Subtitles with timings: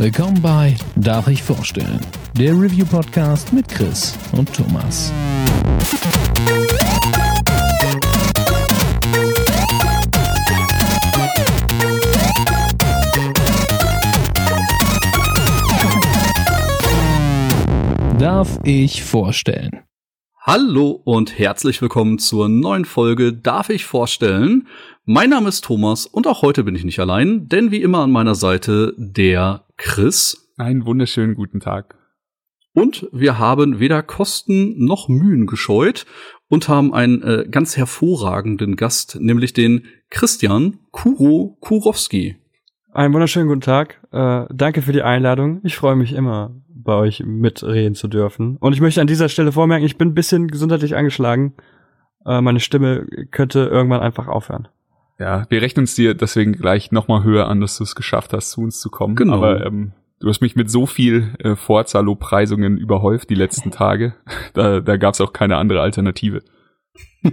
[0.00, 1.98] Willkommen bei Darf ich vorstellen?
[2.34, 5.12] Der Review Podcast mit Chris und Thomas.
[18.20, 19.82] Darf ich vorstellen?
[20.42, 24.68] Hallo und herzlich willkommen zur neuen Folge Darf ich vorstellen?
[25.04, 28.12] Mein Name ist Thomas und auch heute bin ich nicht allein, denn wie immer an
[28.12, 30.52] meiner Seite der Chris.
[30.58, 31.94] Einen wunderschönen guten Tag.
[32.74, 36.04] Und wir haben weder Kosten noch Mühen gescheut
[36.48, 42.36] und haben einen äh, ganz hervorragenden Gast, nämlich den Christian Kuro Kurowski.
[42.92, 44.00] Einen wunderschönen guten Tag.
[44.10, 45.60] Äh, danke für die Einladung.
[45.62, 48.56] Ich freue mich immer, bei euch mitreden zu dürfen.
[48.56, 51.54] Und ich möchte an dieser Stelle vormerken, ich bin ein bisschen gesundheitlich angeschlagen.
[52.26, 54.68] Äh, meine Stimme könnte irgendwann einfach aufhören.
[55.18, 58.50] Ja, wir rechnen es dir deswegen gleich nochmal höher an, dass du es geschafft hast,
[58.50, 59.16] zu uns zu kommen.
[59.16, 59.34] Genau.
[59.34, 64.14] Aber ähm, du hast mich mit so viel äh, Forza-Lobpreisungen überhäuft die letzten Tage.
[64.54, 66.44] Da, da gab es auch keine andere Alternative.
[67.22, 67.32] ich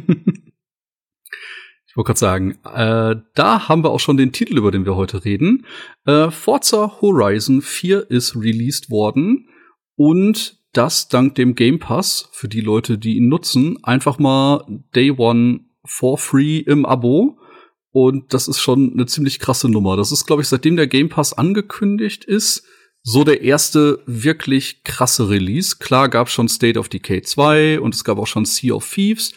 [1.96, 5.24] wollte gerade sagen, äh, da haben wir auch schon den Titel, über den wir heute
[5.24, 5.68] reden.
[6.06, 9.48] Äh, Forza Horizon 4 ist released worden
[9.96, 15.12] und das dank dem Game Pass für die Leute, die ihn nutzen, einfach mal Day
[15.12, 17.38] One for free im Abo.
[17.96, 19.96] Und das ist schon eine ziemlich krasse Nummer.
[19.96, 22.68] Das ist, glaube ich, seitdem der Game Pass angekündigt ist,
[23.04, 25.78] so der erste wirklich krasse Release.
[25.80, 29.32] Klar gab schon State of Decay 2 und es gab auch schon Sea of Thieves,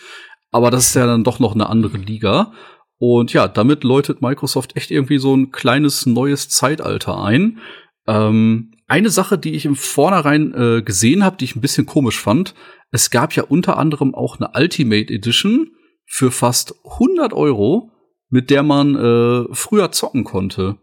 [0.50, 2.52] aber das ist ja dann doch noch eine andere Liga.
[2.96, 7.60] Und ja, damit läutet Microsoft echt irgendwie so ein kleines neues Zeitalter ein.
[8.08, 12.18] Ähm, eine Sache, die ich im Vornherein äh, gesehen habe, die ich ein bisschen komisch
[12.20, 12.56] fand,
[12.90, 15.70] es gab ja unter anderem auch eine Ultimate Edition
[16.06, 17.92] für fast 100 Euro
[18.30, 20.76] mit der man äh, früher zocken konnte.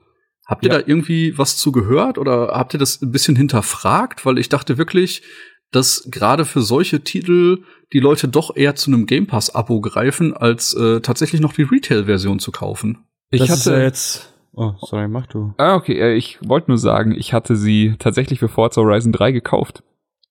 [0.48, 0.80] Habt ihr Ja.
[0.80, 4.26] da irgendwie was zu gehört oder habt ihr das ein bisschen hinterfragt?
[4.26, 5.24] Weil ich dachte wirklich,
[5.72, 7.64] dass gerade für solche Titel
[7.94, 12.40] die Leute doch eher zu einem Game Pass-Abo greifen, als äh, tatsächlich noch die Retail-Version
[12.40, 13.00] zu kaufen.
[13.32, 13.82] Ich das ist ja hatte.
[13.84, 14.32] jetzt.
[14.54, 15.54] Oh, sorry, mach du.
[15.58, 19.84] ah, okay, ich wollte nur sagen, ich hatte sie tatsächlich für Forza Horizon 3 gekauft.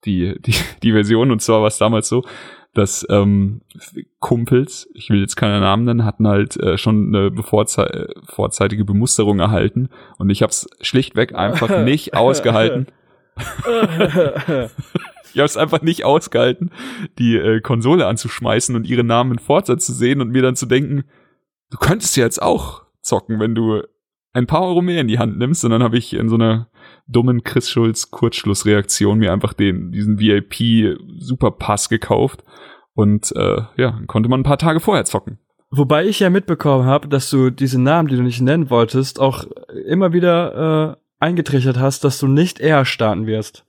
[0.07, 2.25] Die, die, die Version, und zwar war es damals so,
[2.75, 3.63] dass ähm,
[4.19, 8.85] Kumpels, ich will jetzt keine Namen nennen, hatten halt äh, schon eine bevorzei äh, vorzeitige
[8.85, 12.87] Bemusterung erhalten und ich habe es schlichtweg einfach nicht ausgehalten.
[15.35, 16.71] Ich habe es einfach nicht ausgehalten,
[17.19, 20.65] die äh, Konsole anzuschmeißen und ihre Namen in Forza zu sehen und mir dann zu
[20.65, 21.03] denken,
[21.71, 23.83] du könntest ja jetzt auch zocken, wenn du
[24.35, 25.65] ein paar Euro mehr in die Hand nimmst.
[25.65, 26.69] Und dann habe ich in so einer
[27.07, 32.43] dummen Chris Schulz Kurzschlussreaktion mir einfach den diesen VIP Superpass gekauft
[32.95, 35.39] und äh, ja, dann konnte man ein paar Tage vorher zocken.
[35.71, 39.45] Wobei ich ja mitbekommen habe, dass du diese Namen, die du nicht nennen wolltest, auch
[39.87, 43.65] immer wieder äh, eingetrichtert hast, dass du nicht eher starten wirst.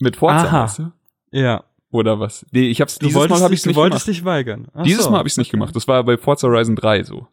[0.00, 0.62] Mit Forza, Aha.
[0.64, 0.92] weißt du?
[1.30, 1.64] Ja.
[1.90, 2.44] Oder was?
[2.50, 4.16] Nee, ich hab's Du dieses wolltest, Mal habe ich du nicht wolltest gemacht.
[4.18, 4.66] dich weigern.
[4.74, 5.10] Ach Dieses so.
[5.12, 5.76] Mal habe ich es nicht gemacht.
[5.76, 7.28] Das war bei Forza Horizon 3 so.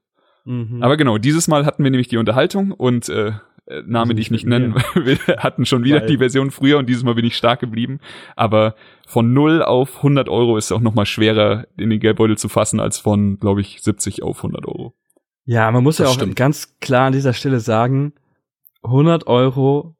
[0.46, 0.81] Mhm.
[0.81, 3.34] Aber genau, dieses Mal hatten wir nämlich die Unterhaltung und äh,
[3.68, 6.88] äh, Name, die ich nicht nennen will, hatten schon wieder Weil- die Version früher und
[6.90, 8.00] dieses Mal bin ich stark geblieben.
[8.35, 8.75] Aber
[9.07, 12.50] von 0 auf 100 Euro ist es auch noch mal schwerer, in den Geldbeutel zu
[12.50, 14.96] fassen, als von, glaube ich, 70 auf 100 Euro.
[15.46, 16.35] ja, man muss ja Das auch stimmt.
[16.35, 18.13] ganz klar an dieser Stelle sagen,
[18.84, 19.96] 100 Euro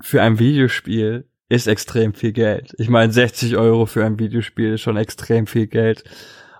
[0.00, 2.74] für ein Videospiel ist extrem viel Geld.
[2.78, 6.02] Ich meine, 60 Euro für ein Videospiel ist schon extrem viel Geld.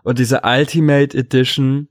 [0.05, 1.89] Und diese Ultimate Edition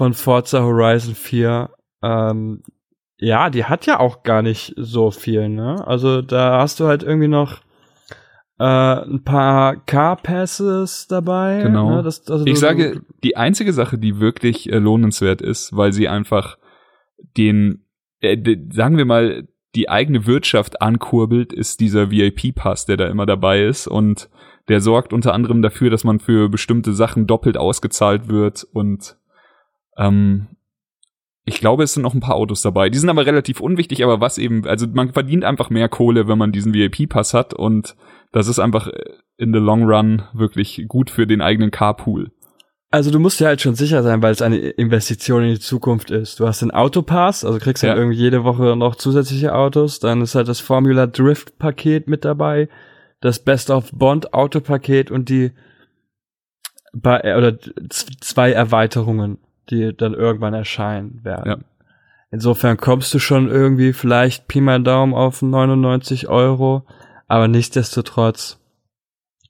[0.00, 1.68] von Forza Horizon 4,
[2.02, 2.62] ähm,
[3.18, 5.86] ja, die hat ja auch gar nicht so viel, ne?
[5.86, 7.58] Also da hast du halt irgendwie noch
[8.58, 11.60] äh, ein paar Car-Passes dabei.
[11.64, 11.96] Genau.
[11.96, 12.02] Ne?
[12.02, 16.08] Das, also Ich du- sage, die einzige Sache, die wirklich äh, lohnenswert ist, weil sie
[16.08, 16.56] einfach
[17.36, 17.84] den,
[18.20, 23.26] äh, de, sagen wir mal, die eigene Wirtschaft ankurbelt, ist dieser VIP-Pass, der da immer
[23.26, 24.30] dabei ist und
[24.68, 29.18] der sorgt unter anderem dafür, dass man für bestimmte Sachen doppelt ausgezahlt wird und
[29.96, 30.48] ähm,
[31.44, 32.90] ich glaube, es sind noch ein paar Autos dabei.
[32.90, 36.38] Die sind aber relativ unwichtig, aber was eben, also man verdient einfach mehr Kohle, wenn
[36.38, 37.96] man diesen VIP-Pass hat und
[38.32, 42.30] das ist einfach äh, in the long run wirklich gut für den eigenen Carpool.
[42.92, 46.10] Also du musst dir halt schon sicher sein, weil es eine Investition in die Zukunft
[46.10, 46.40] ist.
[46.40, 47.90] Du hast den Autopass, also kriegst Ja.
[47.90, 50.00] halt irgendwie jede Woche noch zusätzliche Autos.
[50.00, 52.68] Dann ist halt das Formula Drift Paket mit dabei,
[53.20, 55.52] das Best of Bond Autopaket und die
[57.04, 57.56] äh, oder
[58.20, 59.38] zwei Erweiterungen,
[59.70, 61.46] die dann irgendwann erscheinen werden.
[61.46, 61.58] Ja.
[62.30, 66.86] Insofern kommst du schon irgendwie vielleicht Pi mal Daumen auf 99 Euro,
[67.26, 68.58] aber nichtsdestotrotz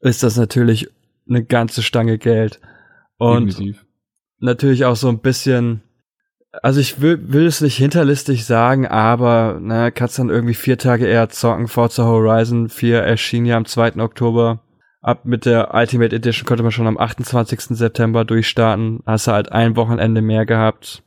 [0.00, 0.88] ist das natürlich
[1.28, 2.60] eine ganze Stange Geld.
[3.18, 3.84] Und Definitiv.
[4.38, 5.82] natürlich auch so ein bisschen
[6.62, 11.06] also ich will, will es nicht hinterlistig sagen, aber ne, kannst dann irgendwie vier Tage
[11.06, 11.68] eher zocken.
[11.68, 13.96] Forza Horizon 4 erschien ja am 2.
[13.96, 14.60] Oktober.
[15.02, 17.60] Ab mit der Ultimate Edition konnte man schon am 28.
[17.76, 19.00] September durchstarten.
[19.06, 21.02] Hast du halt ein Wochenende mehr gehabt.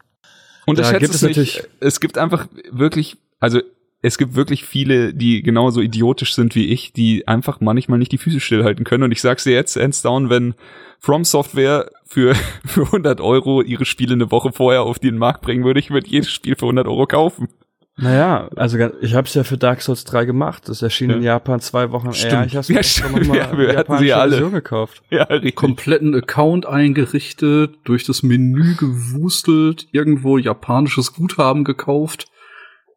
[0.65, 3.61] Und Da es gibt es nicht, natürlich- es gibt einfach wirklich, also
[4.01, 8.17] es gibt wirklich viele, die genauso idiotisch sind wie ich, die einfach manchmal nicht die
[8.17, 9.03] Füße stillhalten können.
[9.03, 10.55] Und ich sag's dir jetzt, hands down, wenn
[10.99, 12.33] From Software für,
[12.65, 16.07] für 100 Euro ihre Spiele eine Woche vorher auf den Markt bringen würde, ich würde
[16.09, 17.47] jedes Spiel für 100 Euro kaufen.
[17.95, 20.67] Naja, also ich habe es ja für Dark Souls 3 gemacht.
[20.67, 22.13] Das erschien in Japan zwei Wochen eher.
[22.13, 22.45] Stimmt.
[22.47, 23.27] Ich hab's Ja, stimmt.
[23.27, 24.31] mal Ja, wir die hatten sie japanische alle.
[24.31, 25.03] Version gekauft.
[25.11, 25.55] Ja, richtig.
[25.55, 32.25] kompletten Account eingerichtet, durch das Menü gewustelt, irgendwo japanisches Guthaben gekauft.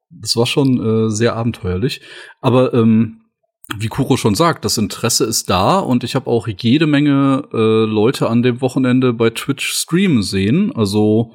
[0.08, 2.00] Das war schon äh, sehr abenteuerlich.
[2.40, 3.20] Aber ähm,
[3.76, 7.56] wie Kuro schon sagt, das Interesse ist da und ich habe auch jede Menge äh,
[7.84, 10.72] Leute an dem Wochenende bei Twitch streamen sehen.
[10.75, 11.34] Also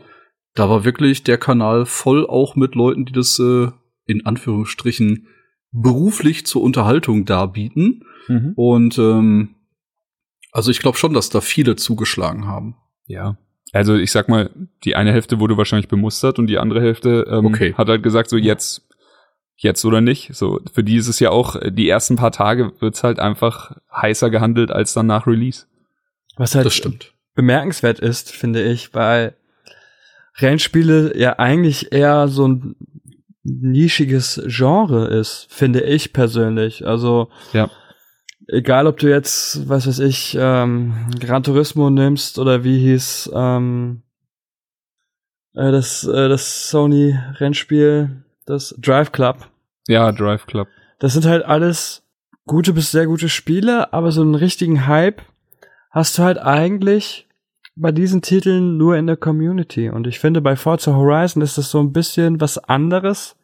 [0.53, 3.67] da war wirklich der Kanal voll auch mit Leuten, die das äh,
[4.05, 5.27] in Anführungsstrichen
[5.71, 8.03] beruflich zur Unterhaltung darbieten.
[8.27, 8.53] Mhm.
[8.55, 9.55] Und ähm,
[10.51, 12.75] also ich glaube schon, dass da viele zugeschlagen haben.
[13.05, 13.37] Ja.
[13.71, 14.49] Also ich sag mal,
[14.83, 17.73] die eine Hälfte wurde wahrscheinlich bemustert und die andere Hälfte ähm, Okay.
[17.75, 18.85] hat halt gesagt, so jetzt,
[19.55, 20.35] jetzt oder nicht.
[20.35, 23.77] So, für die ist es ja auch, äh, die ersten paar Tage wird's halt einfach
[23.95, 25.67] heißer gehandelt als dann nach Release.
[26.35, 27.13] Was halt Das stimmt.
[27.33, 29.35] bemerkenswert ist, finde ich, weil
[30.37, 32.75] Rennspiele ja eigentlich eher so ein
[33.43, 36.85] nischiges Genre ist, finde ich persönlich.
[36.85, 37.69] Also Ja.
[38.47, 44.03] egal, ob du jetzt, was weiß ich, ähm, Gran Turismo nimmst oder wie hieß ähm,
[45.55, 49.47] äh, das äh, das Sony Rennspiel, das Drive Club.
[49.87, 50.67] Ja, Drive Club.
[50.99, 52.03] Das sind halt alles
[52.45, 55.21] gute bis sehr gute Spiele, aber so einen richtigen Hype
[55.89, 57.27] hast du halt eigentlich
[57.75, 59.89] bei diesen Titeln nur in der Community.
[59.89, 63.35] Und ich finde, bei Forza Horizon ist das so ein bisschen was anderes,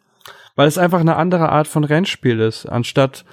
[0.56, 2.66] weil es einfach eine andere Art von Rennspiel ist.
[2.66, 3.26] Anstatt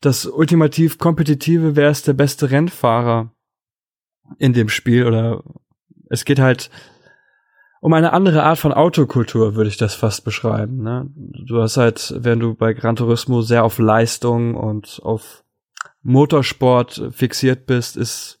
[0.00, 3.32] das ultimativ kompetitive, wer ist der beste Rennfahrer
[4.38, 5.42] in dem Spiel oder
[6.08, 6.70] es geht halt
[7.80, 10.82] um eine andere Art von Autokultur, würde ich das fast beschreiben.
[10.82, 11.10] Ne?
[11.16, 15.44] Du hast halt, wenn du bei Gran Turismo sehr auf Leistung und auf
[16.02, 18.39] Motorsport fixiert bist, ist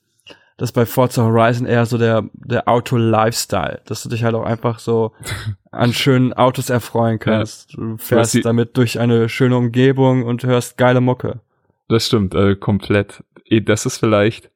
[0.60, 4.78] das bei Forza Horizon eher so der, der Auto-Lifestyle, dass du dich halt auch einfach
[4.78, 5.12] so
[5.70, 7.74] an schönen Autos erfreuen kannst.
[7.74, 11.40] Du fährst die- damit durch eine schöne Umgebung und hörst geile Mucke.
[11.88, 13.24] Das stimmt, äh, komplett.
[13.46, 14.50] Eh, Das ist vielleicht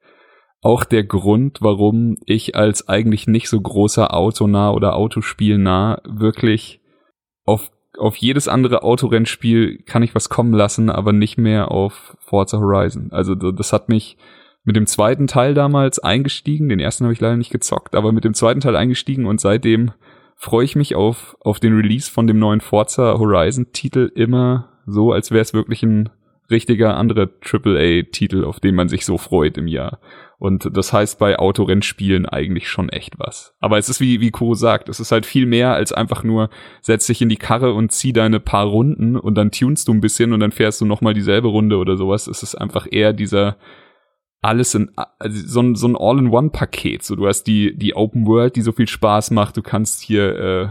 [0.61, 6.81] auch der Grund, warum ich als eigentlich nicht so großer Autonah oder Autospielnah wirklich
[7.45, 12.59] auf, auf jedes andere Autorennspiel kann ich was kommen lassen, aber nicht mehr auf Forza
[12.59, 13.09] Horizon.
[13.11, 14.17] Also das hat mich
[14.65, 16.69] mit dem zweiten Teil damals eingestiegen.
[16.69, 19.93] Den ersten habe ich leider nicht gezockt, aber mit dem zweiten Teil eingestiegen und seitdem
[20.37, 25.13] freue ich mich auf, auf den Release von dem neuen Forza Horizon Titel immer so,
[25.13, 26.11] als wäre es wirklich ein
[26.51, 30.01] richtiger anderer AAA-Titel, auf den man sich so freut im Jahr.
[30.39, 33.55] Und das heißt bei Autorennspielen eigentlich schon echt was.
[33.61, 36.51] Aber es ist wie, wie Kuro sagt, es ist halt viel mehr als einfach nur,
[36.83, 40.03] setz dich in die Karre und zieh deine paar Runden und dann tunst du ein
[40.03, 42.27] bisschen und dann fährst du nochmal dieselbe Runde oder sowas.
[42.27, 43.57] Es ist einfach eher dieser
[44.45, 47.03] alles in, also so ein, so ein All-in-One-Paket.
[47.03, 49.57] So, du hast die, die Open World, die so viel Spaß macht.
[49.57, 50.69] Du kannst hier äh,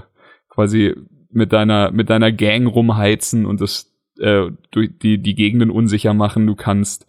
[0.50, 0.96] quasi
[1.32, 6.46] mit deiner, mit deiner Gang rumheizen und das äh, die, die Gegenden unsicher machen.
[6.46, 7.08] Du kannst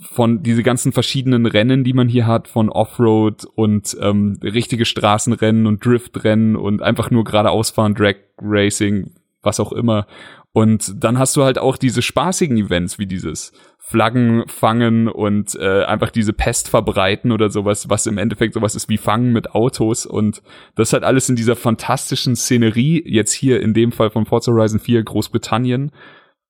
[0.00, 5.66] von diese ganzen verschiedenen Rennen, die man hier hat, von Offroad und ähm, richtige Straßenrennen
[5.66, 10.06] und Driftrennen und einfach nur geradeaus fahren, Drag Racing, was auch immer.
[10.54, 15.82] Und dann hast du halt auch diese spaßigen Events wie dieses Flaggen fangen und äh,
[15.82, 20.06] einfach diese Pest verbreiten oder sowas, was im Endeffekt sowas ist wie Fangen mit Autos
[20.06, 20.42] und
[20.76, 24.78] das halt alles in dieser fantastischen Szenerie, jetzt hier in dem Fall von Forza Horizon
[24.78, 25.90] 4 Großbritannien,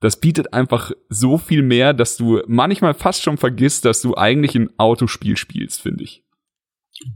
[0.00, 4.54] das bietet einfach so viel mehr, dass du manchmal fast schon vergisst, dass du eigentlich
[4.54, 6.22] ein Autospiel spielst, finde ich.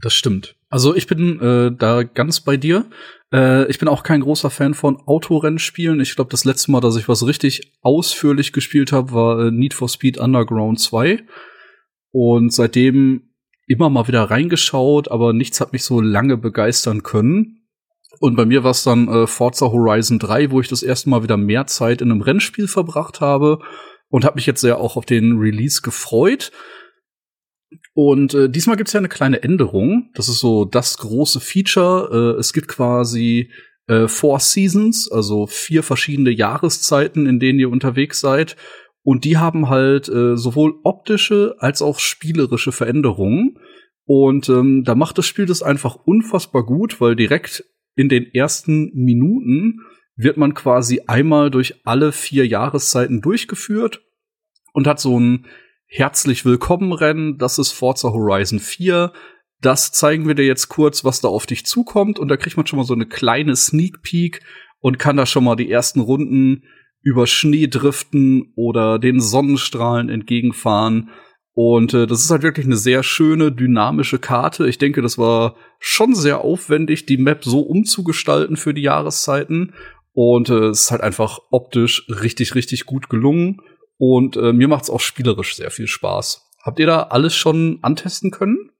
[0.01, 0.55] Das stimmt.
[0.69, 2.85] Also ich bin äh, da ganz bei dir.
[3.33, 5.99] Äh, ich bin auch kein großer Fan von Autorennspielen.
[5.99, 9.73] Ich glaube, das letzte Mal, dass ich was richtig ausführlich gespielt habe, war äh, Need
[9.73, 11.23] for Speed Underground 2.
[12.11, 13.29] Und seitdem
[13.67, 17.67] immer mal wieder reingeschaut, aber nichts hat mich so lange begeistern können.
[18.19, 21.23] Und bei mir war es dann äh, Forza Horizon 3, wo ich das erste Mal
[21.23, 23.59] wieder mehr Zeit in einem Rennspiel verbracht habe
[24.09, 26.51] und habe mich jetzt sehr auch auf den Release gefreut.
[27.93, 30.09] Und äh, diesmal gibt's ja eine kleine Änderung.
[30.15, 32.35] Das ist so das große Feature.
[32.35, 33.51] Äh, es gibt quasi
[33.87, 38.55] äh, Four Seasons, also vier verschiedene Jahreszeiten, in denen ihr unterwegs seid.
[39.03, 43.57] Und die haben halt äh, sowohl optische als auch spielerische Veränderungen.
[44.05, 48.91] Und ähm, da macht das Spiel das einfach unfassbar gut, weil direkt in den ersten
[48.93, 49.81] Minuten
[50.15, 54.01] wird man quasi einmal durch alle vier Jahreszeiten durchgeführt
[54.73, 55.45] und hat so ein
[55.91, 57.39] herzlich willkommen Rennen.
[57.39, 59.11] Das ist Forza Horizon 4.
[59.59, 62.19] Das zeigen wir dir jetzt kurz, was da auf dich zukommt.
[62.19, 64.41] Und da kriegt man schon mal so eine kleine Sneak Peek
[64.79, 66.63] und kann da schon mal die ersten Runden
[67.01, 71.09] über Schnee driften oder den Sonnenstrahlen entgegenfahren.
[71.53, 74.69] Und äh, das ist halt wirklich eine sehr schöne, dynamische Karte.
[74.69, 79.73] Ich denke, das war schon sehr aufwendig, die Map so umzugestalten für die Jahreszeiten.
[80.13, 83.59] Und äh, es ist halt einfach optisch richtig, richtig gut gelungen.
[83.99, 86.49] Und äh, mir macht es auch spielerisch sehr viel Spaß.
[86.63, 88.71] Habt ihr da alles schon antesten können?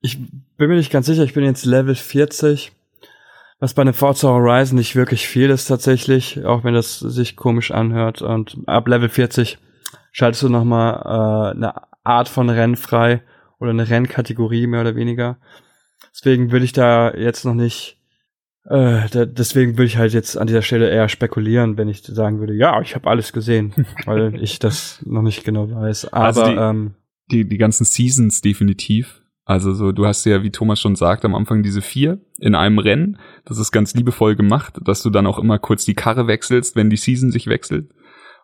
[0.00, 0.18] Ich
[0.56, 2.72] bin mir nicht ganz sicher, ich bin jetzt Level 40,
[3.58, 7.72] was bei einem Forza Horizon nicht wirklich viel ist tatsächlich, auch wenn das sich komisch
[7.72, 8.22] anhört.
[8.22, 9.58] Und ab Level 40
[10.12, 11.74] schaltest du noch mal äh, eine
[12.04, 13.22] Art von Rennen frei
[13.58, 15.36] oder eine Rennkategorie mehr oder weniger.
[16.14, 17.99] Deswegen würde ich da jetzt noch nicht
[18.64, 22.40] äh, da, deswegen würde ich halt jetzt an dieser Stelle eher spekulieren, wenn ich sagen
[22.40, 23.72] würde, ja, ich habe alles gesehen,
[24.06, 26.12] weil ich das noch nicht genau weiß.
[26.12, 26.94] Aber Also die- ähm,
[27.30, 29.22] Die, die ganzen Seasons definitiv.
[29.44, 32.78] Also so, du hast ja, wie Thomas schon sagt, am Anfang diese vier in einem
[32.78, 33.18] Rennen.
[33.44, 36.88] Das ist ganz liebevoll gemacht, dass du dann auch immer kurz die Karre wechselst, wenn
[36.90, 37.90] die Season sich wechselt.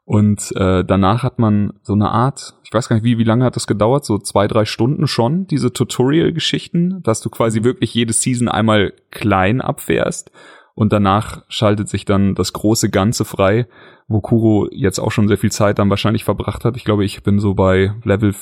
[0.07, 3.45] Und äh, danach hat man so eine Art, ich weiß gar nicht, wie, wie lange
[3.45, 4.05] hat das gedauert?
[4.05, 9.61] So zwei, drei Stunden schon, diese Tutorial-Geschichten, dass du quasi wirklich jede Season einmal klein
[9.61, 10.31] abfährst
[10.77, 13.67] und danach schaltet sich dann das große Ganze frei,
[14.07, 16.77] wo Kuro jetzt auch schon sehr viel Zeit dann wahrscheinlich verbracht hat.
[16.77, 18.33] Ich glaube, ich bin so bei Level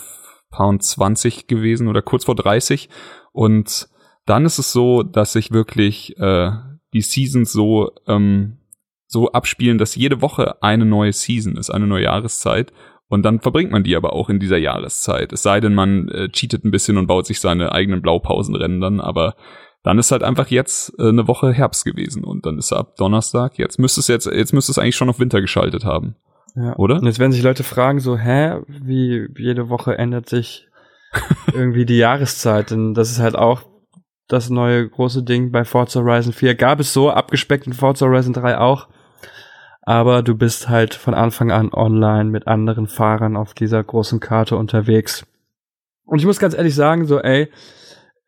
[0.50, 2.90] Pound 20 gewesen oder kurz vor 30
[3.32, 3.88] und
[4.26, 6.50] dann ist es so, dass sich wirklich äh,
[6.92, 8.58] die Seasons so ähm,
[9.06, 12.72] so abspielen, dass jede Woche eine neue Season ist, eine neue Jahreszeit.
[13.08, 15.32] Und dann verbringt man die aber auch in dieser Jahreszeit.
[15.32, 19.00] Es sei denn, man äh, cheatet ein bisschen und baut sich seine eigenen Blaupausenrennen dann,
[19.00, 19.34] aber
[19.84, 22.96] dann ist halt einfach jetzt äh, eine Woche Herbst gewesen und dann ist er ab
[22.96, 23.58] Donnerstag.
[23.58, 26.16] Jetzt müsste es jetzt, jetzt müsste es eigentlich schon auf Winter geschaltet haben,
[26.56, 26.74] ja.
[26.76, 26.96] oder?
[26.96, 30.66] Und jetzt werden sich Leute fragen, so, hä, wie jede Woche ändert sich
[31.52, 32.70] irgendwie die Jahreszeit?
[32.70, 33.62] Denn das ist halt auch
[34.28, 36.54] das neue große Ding bei Forza Horizon 4.
[36.54, 38.88] Gab es so abgespeckt in Forza Horizon 3 auch.
[39.82, 44.56] Aber du bist halt von Anfang an online mit anderen Fahrern auf dieser großen Karte
[44.56, 45.26] unterwegs.
[46.06, 47.50] Und ich muss ganz ehrlich sagen, so, ey,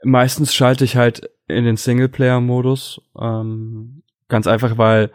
[0.02, 3.00] meistens schalte ich halt in den Singleplayer-Modus.
[3.18, 5.10] Ähm, ganz einfach, weil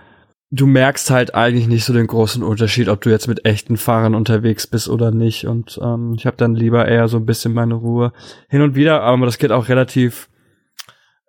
[0.49, 4.15] du merkst halt eigentlich nicht so den großen Unterschied, ob du jetzt mit echten Fahrern
[4.15, 5.45] unterwegs bist oder nicht.
[5.45, 8.13] Und ähm, ich habe dann lieber eher so ein bisschen meine Ruhe
[8.49, 10.27] hin und wieder, aber das geht auch relativ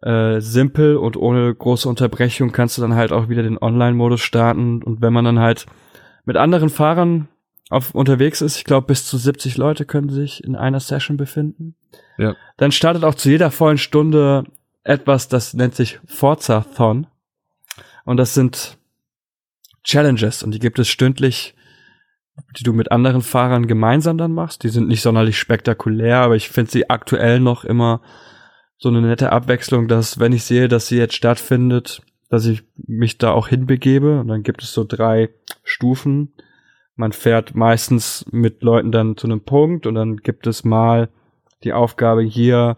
[0.02, 4.82] äh, simpel und ohne große Unterbrechung kannst du dann halt auch wieder den Online-Modus starten.
[4.82, 5.66] Und wenn man dann halt
[6.24, 7.28] mit anderen Fahrern
[7.70, 11.76] auf unterwegs ist, ich glaube bis zu 70 Leute können sich in einer Session befinden.
[12.18, 12.34] Ja.
[12.56, 14.44] Dann startet auch zu jeder vollen Stunde
[14.84, 17.06] etwas, das nennt sich Forza-Thon.
[18.04, 18.78] Und das sind
[19.84, 21.54] Challenges und die gibt es stündlich,
[22.58, 24.64] die du mit anderen Fahrern gemeinsam dann machst.
[24.64, 28.00] Die sind nicht sonderlich spektakulär, aber ich finde sie aktuell noch immer
[28.82, 33.16] so eine nette Abwechslung, dass wenn ich sehe, dass sie jetzt stattfindet, dass ich mich
[33.16, 35.30] da auch hinbegebe und dann gibt es so drei
[35.62, 36.32] Stufen.
[36.96, 41.10] Man fährt meistens mit Leuten dann zu einem Punkt und dann gibt es mal
[41.62, 42.76] die Aufgabe hier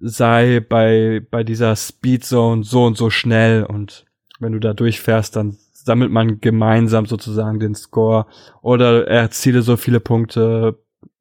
[0.00, 4.06] sei bei bei dieser Speedzone so und so schnell und
[4.40, 8.26] wenn du da durchfährst, dann sammelt man gemeinsam sozusagen den Score
[8.62, 10.76] oder erziele so viele Punkte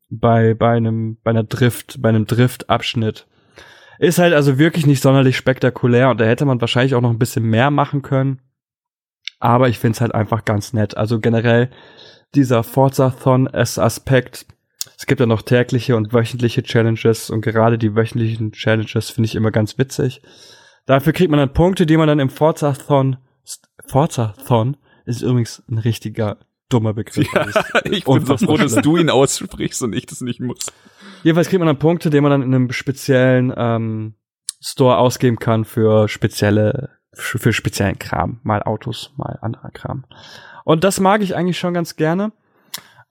[0.09, 3.27] bei bei einem bei einer Drift bei einem Driftabschnitt.
[3.99, 7.19] Ist halt also wirklich nicht sonderlich spektakulär und da hätte man wahrscheinlich auch noch ein
[7.19, 8.41] bisschen mehr machen können.
[9.39, 10.97] Aber ich finde es halt einfach ganz nett.
[10.97, 11.69] Also generell
[12.35, 14.45] dieser Forza-Thon als Aspekt.
[14.97, 19.35] Es gibt ja noch tägliche und wöchentliche Challenges und gerade die wöchentlichen Challenges finde ich
[19.35, 20.21] immer ganz witzig.
[20.85, 23.17] Dafür kriegt man dann Punkte, die man dann im Forza-Thon
[23.85, 26.37] Forza-Thon ist übrigens ein richtiger
[26.73, 27.27] dummer Begriff.
[27.33, 27.47] Ja,
[27.85, 30.71] ich bin so froh, dass du ihn aussprichst und ich das nicht muss.
[31.23, 34.15] Jedenfalls kriegt man dann Punkte, die man dann in einem speziellen ähm,
[34.61, 38.39] Store ausgeben kann für spezielle, für, für speziellen Kram.
[38.43, 40.05] Mal Autos, mal anderer Kram.
[40.65, 42.31] Und das mag ich eigentlich schon ganz gerne.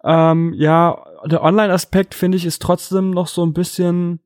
[0.04, 4.20] Ähm, ja, der Online-Aspekt finde ich ist trotzdem noch so ein bisschen,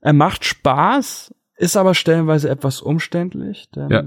[0.00, 3.70] er macht Spaß, ist aber stellenweise etwas umständlich.
[3.70, 4.04] Denn Ja,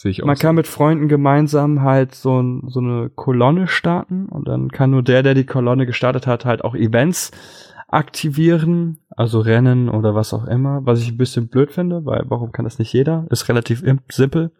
[0.00, 0.26] Sehe ich auch.
[0.26, 0.40] man so.
[0.40, 5.02] kann mit Freunden gemeinsam halt so, ein, so eine Kolonne starten und dann kann nur
[5.02, 7.32] der, der die Kolonne gestartet hat, halt auch Events
[7.86, 12.50] aktivieren, also Rennen oder was auch immer, was ich ein bisschen blöd finde, weil warum
[12.50, 13.26] kann das nicht jeder?
[13.28, 14.52] Ist relativ im- simpel.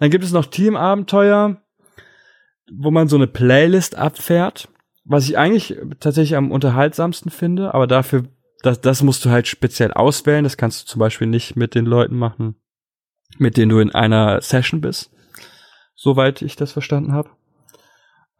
[0.00, 1.56] Dann gibt es noch Teamabenteuer,
[2.70, 4.68] wo man so eine Playlist abfährt,
[5.06, 8.24] was ich eigentlich tatsächlich am unterhaltsamsten finde, aber dafür,
[8.62, 11.86] das, das musst du halt speziell auswählen, das kannst du zum Beispiel nicht mit den
[11.86, 12.56] Leuten machen,
[13.36, 15.10] mit denen du in einer Session bist.
[15.94, 17.30] Soweit ich das verstanden habe.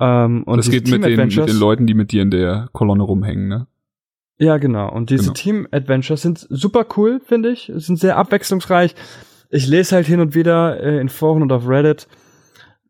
[0.00, 3.02] Ähm, und das geht mit den, mit den Leuten, die mit dir in der Kolonne
[3.02, 3.66] rumhängen, ne?
[4.38, 4.90] Ja, genau.
[4.92, 5.35] Und diese Genau.
[5.35, 7.73] Team-Adventures sind super cool, finde ich.
[7.75, 8.95] Sind sehr abwechslungsreich.
[9.50, 12.07] Ich lese halt hin und wieder äh, in Foren und auf Reddit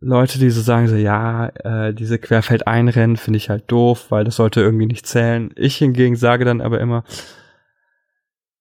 [0.00, 4.36] Leute, die so sagen so, ja, äh, diese Querfeldeinrennen finde ich halt doof, weil das
[4.36, 5.50] sollte irgendwie nicht zählen.
[5.56, 7.02] Ich hingegen sage dann aber immer,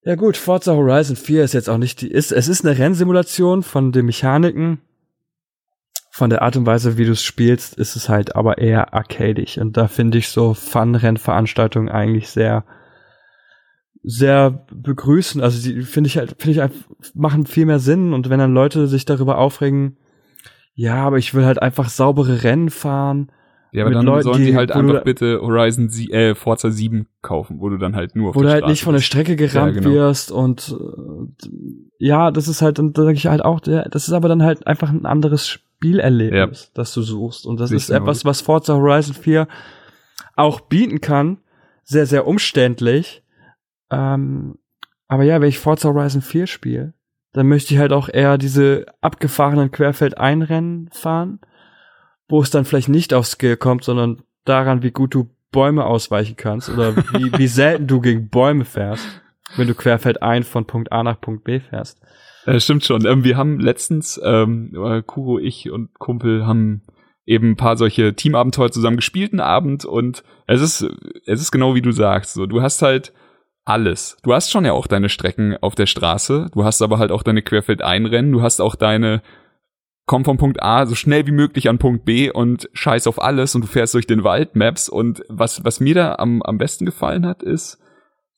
[0.08, 3.62] ja gut, Forza Horizon 4 ist jetzt auch nicht die, ist, es ist eine Rennsimulation
[3.62, 4.80] von den Mechaniken,
[6.12, 9.60] von der Art und Weise, wie du es spielst, ist es halt aber eher arcadig.
[9.60, 12.64] Und da finde ich so Fun-Rennveranstaltungen eigentlich sehr,
[14.02, 15.42] sehr begrüßen.
[15.42, 18.14] Also die finde ich halt, finde ich einfach, machen viel mehr Sinn.
[18.14, 19.98] Und wenn dann Leute sich darüber aufregen,
[20.74, 23.30] ja, aber ich will halt einfach saubere Rennen fahren.
[23.72, 27.08] Ja, aber dann Leuten, sollen die die- halt einfach bitte Horizon sie äh, Forza 7
[27.22, 29.02] kaufen, wo du dann halt nur auf wo du halt Straße nicht von der.
[29.02, 29.94] Strecke gerammt Ja, genau.
[29.94, 31.48] wirst und äh,
[32.00, 34.42] ja, das ist halt, und da sage ich halt auch, der- das ist aber dann
[34.44, 37.46] halt einfach ein anderes Spielerlebnis, das du suchst.
[37.46, 39.48] Und das ich ist etwas, was Forza Horizon 4
[40.36, 41.38] auch bieten kann.
[41.84, 43.24] Sehr, sehr umständlich.
[43.92, 44.58] Ähm,
[45.08, 46.94] aber ja, wenn ich Forza Horizon 4 spiele,
[47.34, 51.40] dann möchte ich halt auch eher diese abgefahrenen Querfeldeinrennen fahren,
[52.28, 56.36] wo es dann vielleicht nicht auf Skill kommt, sondern daran, wie gut du Bäume ausweichen
[56.36, 59.06] kannst oder wie, wie selten du gegen Bäume fährst,
[59.56, 62.02] wenn du querfeldein von Punkt A nach Punkt B fährst.
[62.46, 63.06] Äh, stimmt schon.
[63.06, 66.82] Ähm, wir haben letztens, ähm, äh, Kuro, ich und Kumpel haben
[67.26, 70.90] eben ein paar solche Teamabenteuer zusammen gespielt einen Abend und es ist,
[71.26, 72.34] es ist genau wie du sagst.
[72.34, 73.14] So, du hast halt
[73.66, 74.18] alles.
[74.24, 77.24] Du hast schon ja auch deine Strecken auf der Straße, du hast aber halt auch
[77.24, 79.22] deine Querfeldeinrennen, du hast auch deine
[80.08, 83.54] komm von Punkt A so schnell wie möglich an Punkt B und scheiß auf alles
[83.54, 84.90] und du fährst durch den Wald Maps.
[84.90, 87.80] Und was was mir da am am besten gefallen hat ist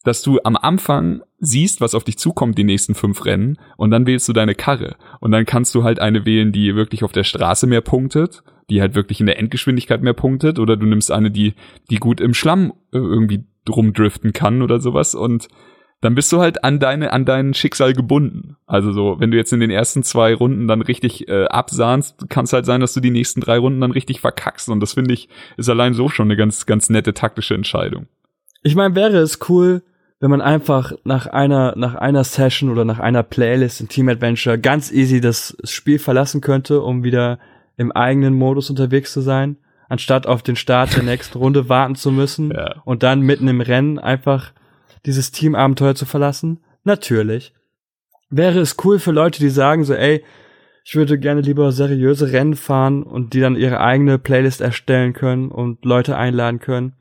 [0.04, 4.08] dass du am Anfang siehst, was auf dich zukommt, die nächsten fünf Rennen, und dann
[4.08, 4.96] wählst du deine Karre.
[5.20, 8.82] Und dann kannst du halt eine wählen, die wirklich auf der Straße mehr punktet, die
[8.82, 11.54] halt wirklich in der Endgeschwindigkeit mehr punktet, oder du nimmst eine, die,
[11.90, 15.48] die gut im Schlamm äh, irgendwie rumdriften kann oder sowas, und
[16.02, 18.56] dann bist du halt an deine, an dein Schicksal gebunden.
[18.66, 22.46] Also so, wenn du jetzt in den ersten zwei Runden dann richtig äh, absahnst, kann
[22.46, 24.70] es halt sein, dass du die nächsten drei Runden dann richtig verkackst.
[24.70, 28.08] Und das finde ich, ist allein so schon eine ganz, ganz nette taktische Entscheidung.
[28.64, 29.82] Ich meine, wäre es cool,
[30.22, 34.58] wenn man einfach nach einer, nach einer Session oder nach einer Playlist in Team Adventure
[34.60, 37.40] ganz easy das Spiel verlassen könnte, um wieder
[37.78, 39.58] im eigenen Modus unterwegs zu sein,
[39.88, 42.76] anstatt auf den Start der nächsten Runde warten zu müssen Ja.
[42.84, 44.52] und dann mitten im Rennen einfach
[45.06, 46.60] dieses Teamabenteuer zu verlassen?
[46.84, 47.54] Natürlich.
[48.30, 50.24] Wäre es cool für Leute, die sagen so, ey,
[50.84, 55.52] ich würde gerne lieber seriöse Rennen fahren und die dann ihre eigene Playlist erstellen können
[55.52, 56.94] und Leute einladen können.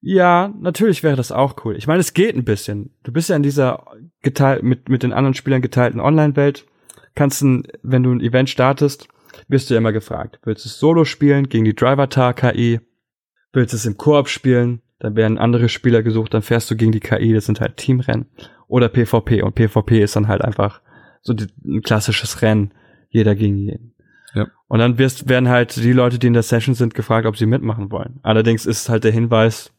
[0.00, 1.76] Ja, natürlich wäre das auch cool.
[1.76, 2.94] Ich meine, es geht ein bisschen.
[3.02, 3.86] Du bist ja in dieser
[4.22, 6.66] geteilt, mit, mit den anderen Spielern geteilten Online-Welt.
[7.14, 9.08] Kannst ein, wenn du ein Event startest,
[9.48, 10.38] wirst du ja immer gefragt.
[10.44, 12.80] Willst du es solo spielen gegen die Driver-Tar-KI?
[13.52, 14.82] Willst du es im Koop spielen?
[14.98, 18.26] Dann werden andere Spieler gesucht, dann fährst du gegen die KI, das sind halt Teamrennen.
[18.68, 19.42] Oder PvP.
[19.42, 20.80] Und PvP ist dann halt einfach
[21.22, 22.72] so ein klassisches Rennen.
[23.10, 23.94] Jeder gegen jeden.
[24.34, 24.48] Ja.
[24.68, 27.46] Und dann wirst, werden halt die Leute, die in der Session sind, gefragt, ob sie
[27.46, 28.20] mitmachen wollen.
[28.22, 29.72] Allerdings ist halt der Hinweis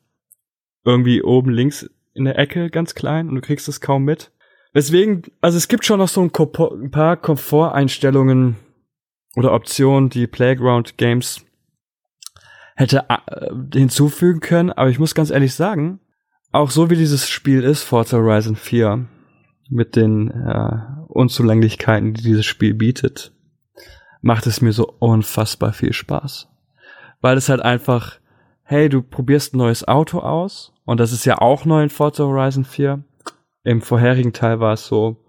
[0.83, 4.31] irgendwie oben links in der Ecke ganz klein und du kriegst es kaum mit.
[4.73, 8.55] Deswegen, also es gibt schon noch so ein paar Komforteinstellungen
[9.35, 11.45] oder Optionen, die Playground Games
[12.77, 15.99] hätte äh, hinzufügen können, aber ich muss ganz ehrlich sagen,
[16.51, 19.07] auch so wie dieses Spiel ist, Forza Horizon 4,
[19.69, 23.33] mit den äh, Unzulänglichkeiten, die dieses Spiel bietet,
[24.21, 26.47] macht es mir so unfassbar viel Spaß.
[27.19, 28.19] Weil es halt einfach,
[28.63, 32.23] hey, du probierst ein neues Auto aus und das ist ja auch neu in Forza
[32.23, 33.03] Horizon 4.
[33.63, 35.25] Im vorherigen Teil war es so,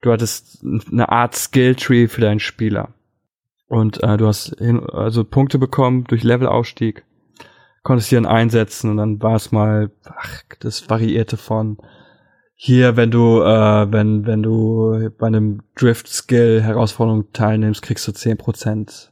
[0.00, 2.94] du hattest eine Art Skilltree für deinen Spieler.
[3.70, 7.04] Und äh, du hast hin, also Punkte bekommen durch Levelausstieg,
[7.84, 11.78] konntest dann einsetzen und dann war es mal, ach, das variierte von
[12.56, 19.08] hier, wenn du, äh, wenn, wenn du bei einem Drift-Skill-Herausforderung teilnimmst, kriegst du 10%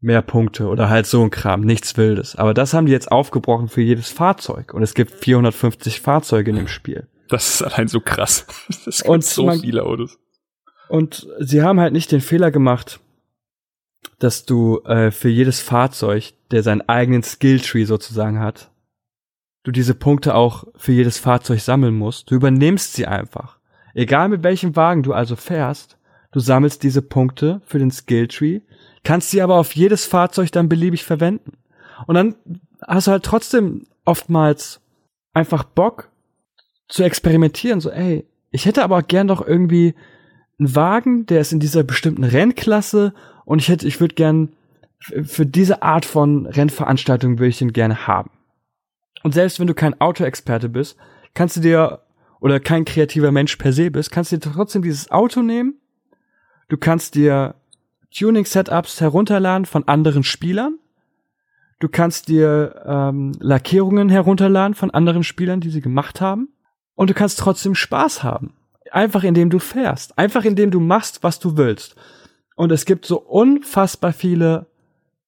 [0.00, 2.36] mehr Punkte oder halt so ein Kram, nichts Wildes.
[2.36, 6.56] Aber das haben die jetzt aufgebrochen für jedes Fahrzeug und es gibt 450 Fahrzeuge in
[6.56, 7.08] dem Spiel.
[7.28, 8.46] Das ist allein so krass.
[8.86, 10.18] Es gibt Und so man- viele Autos.
[10.88, 13.00] Und sie haben halt nicht den Fehler gemacht,
[14.20, 18.70] dass du äh, für jedes Fahrzeug, der seinen eigenen Skilltree sozusagen hat,
[19.64, 22.30] du diese Punkte auch für jedes Fahrzeug sammeln musst.
[22.30, 23.58] Du übernimmst sie einfach.
[23.94, 25.98] Egal mit welchem Wagen du also fährst,
[26.32, 28.60] du sammelst diese Punkte für den Skilltree,
[29.04, 31.58] kannst sie aber auf jedes Fahrzeug dann beliebig verwenden.
[32.06, 32.36] Und dann
[32.86, 34.80] hast du halt trotzdem oftmals
[35.32, 36.10] einfach Bock
[36.88, 39.94] zu experimentieren, so ey, ich hätte aber gern doch irgendwie
[40.58, 43.14] einen Wagen, der ist in dieser bestimmten Rennklasse
[43.50, 44.52] und ich hätte, ich würde gern
[45.00, 48.30] für diese Art von Rennveranstaltung würde ich den gerne haben.
[49.24, 50.96] Und selbst wenn du kein Autoexperte bist,
[51.34, 52.02] kannst du dir
[52.38, 55.80] oder kein kreativer Mensch per se bist, kannst du dir trotzdem dieses Auto nehmen.
[56.68, 57.56] Du kannst dir
[58.16, 60.78] Tuning-Setups herunterladen von anderen Spielern.
[61.80, 66.50] Du kannst dir ähm, Lackierungen herunterladen von anderen Spielern, die sie gemacht haben.
[66.94, 68.54] Und du kannst trotzdem Spaß haben.
[68.92, 70.16] Einfach indem du fährst.
[70.16, 71.96] Einfach indem du machst, was du willst.
[72.60, 74.66] Und es gibt so unfassbar viele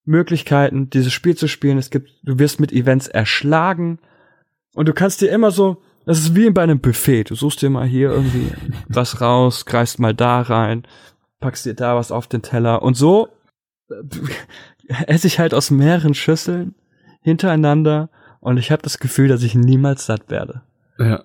[0.05, 1.79] Möglichkeiten, dieses Spiel zu spielen.
[1.79, 4.01] Es gibt, du wirst mit Events erschlagen.
[4.75, 7.31] Und du kannst dir immer so, das ist wie bei einem Buffet.
[7.31, 8.53] Du suchst dir mal hier irgendwie
[8.88, 10.87] was raus, greifst mal da rein,
[11.40, 12.83] packst dir da was auf den Teller.
[12.83, 13.31] Und so
[13.88, 13.95] äh,
[15.07, 16.75] esse ich halt aus mehreren Schüsseln
[17.23, 18.11] hintereinander.
[18.40, 20.61] Und ich habe das Gefühl, dass ich niemals satt werde.
[20.99, 21.25] Ja.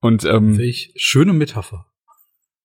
[0.00, 1.86] Und ähm, Welch schöne Metapher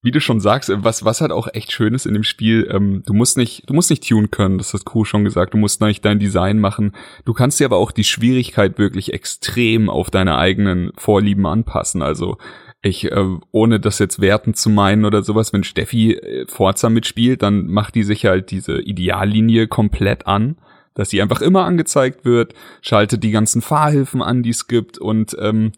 [0.01, 3.03] wie du schon sagst, was, was halt auch echt schön ist in dem Spiel, ähm,
[3.05, 5.81] du musst nicht, du musst nicht tun können, das hat Kuh schon gesagt, du musst
[5.81, 6.93] nicht dein Design machen.
[7.25, 12.01] Du kannst dir aber auch die Schwierigkeit wirklich extrem auf deine eigenen Vorlieben anpassen.
[12.01, 12.37] Also
[12.81, 17.43] ich, äh, ohne das jetzt werten zu meinen oder sowas, wenn Steffi äh, Forza mitspielt,
[17.43, 20.55] dann macht die sich halt diese Ideallinie komplett an
[20.95, 25.33] dass sie einfach immer angezeigt wird, schaltet die ganzen Fahrhilfen an, die es gibt und
[25.39, 25.71] ähm,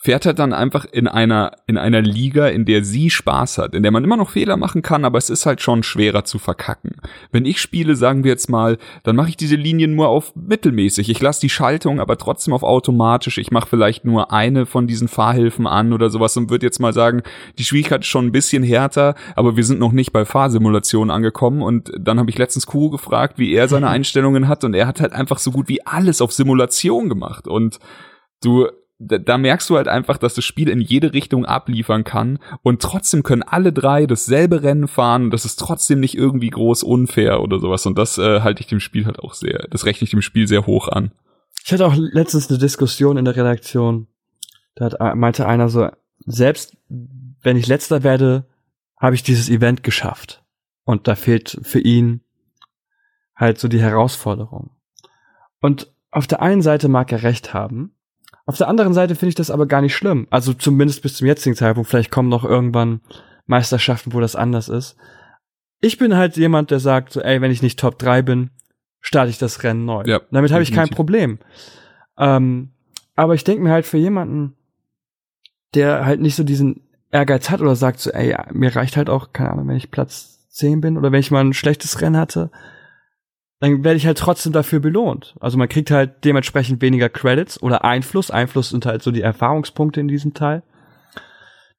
[0.00, 3.82] fährt er dann einfach in einer, in einer Liga, in der sie Spaß hat, in
[3.82, 6.92] der man immer noch Fehler machen kann, aber es ist halt schon schwerer zu verkacken.
[7.32, 11.08] Wenn ich spiele, sagen wir jetzt mal, dann mache ich diese Linien nur auf mittelmäßig.
[11.08, 13.38] Ich lasse die Schaltung aber trotzdem auf automatisch.
[13.38, 16.92] Ich mache vielleicht nur eine von diesen Fahrhilfen an oder sowas und würde jetzt mal
[16.92, 17.22] sagen,
[17.58, 21.60] die Schwierigkeit ist schon ein bisschen härter, aber wir sind noch nicht bei Fahrsimulationen angekommen
[21.60, 25.00] und dann habe ich letztens Kuh gefragt, wie er seine Einstellungen hat und er hat
[25.00, 27.80] halt einfach so gut wie alles auf Simulation gemacht und
[28.44, 32.38] du da, da merkst du halt einfach, dass das Spiel in jede Richtung abliefern kann
[32.62, 37.40] und trotzdem können alle drei dasselbe Rennen fahren das ist trotzdem nicht irgendwie groß unfair
[37.40, 40.10] oder sowas und das äh, halte ich dem Spiel halt auch sehr, das rechne ich
[40.10, 41.12] dem Spiel sehr hoch an.
[41.64, 44.08] Ich hatte auch letztens eine Diskussion in der Redaktion,
[44.74, 45.88] da hat, äh, meinte einer so,
[46.26, 48.46] selbst wenn ich letzter werde,
[48.96, 50.42] habe ich dieses Event geschafft
[50.84, 52.22] und da fehlt für ihn
[53.36, 54.70] halt so die Herausforderung.
[55.60, 57.94] Und auf der einen Seite mag er recht haben,
[58.48, 60.26] auf der anderen Seite finde ich das aber gar nicht schlimm.
[60.30, 61.90] Also zumindest bis zum jetzigen Zeitpunkt.
[61.90, 63.02] Vielleicht kommen noch irgendwann
[63.44, 64.96] Meisterschaften, wo das anders ist.
[65.82, 68.48] Ich bin halt jemand, der sagt, so, ey, wenn ich nicht Top 3 bin,
[69.02, 70.02] starte ich das Rennen neu.
[70.06, 71.38] Ja, Damit habe ich kein Problem.
[72.16, 72.70] Ähm,
[73.14, 74.56] aber ich denke mir halt für jemanden,
[75.74, 79.34] der halt nicht so diesen Ehrgeiz hat oder sagt so, ey, mir reicht halt auch,
[79.34, 82.50] keine Ahnung, wenn ich Platz 10 bin oder wenn ich mal ein schlechtes Rennen hatte,
[83.60, 85.34] dann werde ich halt trotzdem dafür belohnt.
[85.40, 88.30] Also man kriegt halt dementsprechend weniger Credits oder Einfluss.
[88.30, 90.62] Einfluss sind halt so die Erfahrungspunkte in diesem Teil.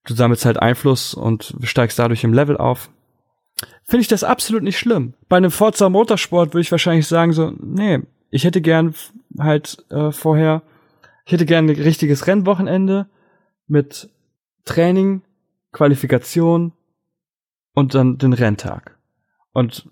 [0.06, 2.90] Du sammelst halt Einfluss und steigst dadurch im Level auf.
[3.84, 5.14] Finde ich das absolut nicht schlimm.
[5.30, 8.94] Bei einem Forza Motorsport würde ich wahrscheinlich sagen so, nee, ich hätte gern
[9.38, 10.64] halt äh, vorher,
[11.26, 13.08] ich hätte gern ein richtiges Rennwochenende
[13.68, 14.10] mit
[14.66, 15.22] Training,
[15.72, 16.74] Qualifikation
[17.74, 18.98] und dann den Renntag.
[19.54, 19.90] Und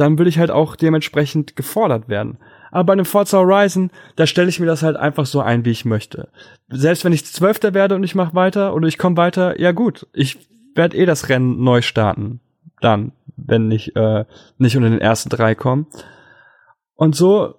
[0.00, 2.38] dann würde ich halt auch dementsprechend gefordert werden.
[2.70, 5.70] Aber bei einem Forza Horizon, da stelle ich mir das halt einfach so ein, wie
[5.70, 6.28] ich möchte.
[6.68, 10.06] Selbst wenn ich Zwölfter werde und ich mache weiter oder ich komme weiter, ja gut,
[10.12, 10.38] ich
[10.74, 12.40] werde eh das Rennen neu starten.
[12.80, 14.24] Dann, wenn ich äh,
[14.58, 15.86] nicht unter den ersten drei komme.
[16.94, 17.56] Und so,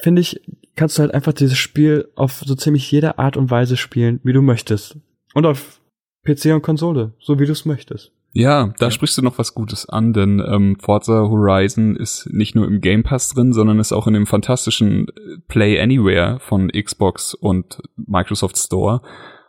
[0.00, 0.40] finde ich,
[0.74, 4.32] kannst du halt einfach dieses Spiel auf so ziemlich jede Art und Weise spielen, wie
[4.32, 4.96] du möchtest.
[5.34, 5.80] Und auf
[6.24, 8.15] PC und Konsole, so wie du es möchtest.
[8.38, 8.90] Ja, da ja.
[8.90, 13.02] sprichst du noch was Gutes an, denn ähm, Forza Horizon ist nicht nur im Game
[13.02, 18.58] Pass drin, sondern ist auch in dem fantastischen äh, Play Anywhere von Xbox und Microsoft
[18.58, 19.00] Store.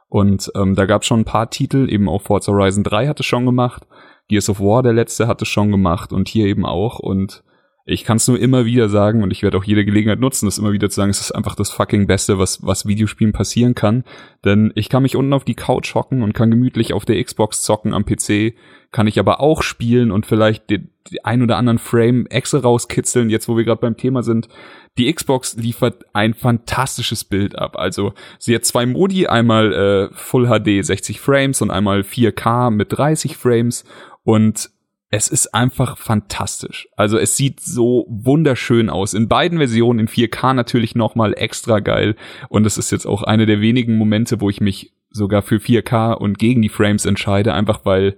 [0.07, 3.19] Und ähm, da gab es schon ein paar Titel, eben auch Forza Horizon 3 hat
[3.19, 3.85] es schon gemacht,
[4.29, 6.99] Gears of War, der letzte, hat es schon gemacht und hier eben auch.
[6.99, 7.43] Und
[7.89, 10.57] ich kann es nur immer wieder sagen und ich werde auch jede Gelegenheit nutzen, das
[10.57, 14.03] immer wieder zu sagen, es ist einfach das fucking Beste, was, was Videospielen passieren kann.
[14.43, 17.61] Denn ich kann mich unten auf die Couch hocken und kann gemütlich auf der Xbox
[17.61, 18.55] zocken am PC,
[18.91, 23.29] kann ich aber auch spielen und vielleicht den, den ein oder anderen Frame extra rauskitzeln,
[23.29, 24.49] jetzt wo wir gerade beim Thema sind.
[24.97, 27.77] Die Xbox liefert ein fantastisches Bild ab.
[27.77, 32.91] Also sie hat zwei Modi, einmal äh, Full HD 60 Frames und einmal 4K mit
[32.91, 33.85] 30 Frames
[34.25, 34.71] und
[35.09, 36.89] es ist einfach fantastisch.
[36.97, 39.13] Also es sieht so wunderschön aus.
[39.13, 42.15] In beiden Versionen, in 4K natürlich nochmal extra geil.
[42.49, 46.13] Und es ist jetzt auch eine der wenigen Momente, wo ich mich sogar für 4K
[46.13, 48.17] und gegen die Frames entscheide, einfach weil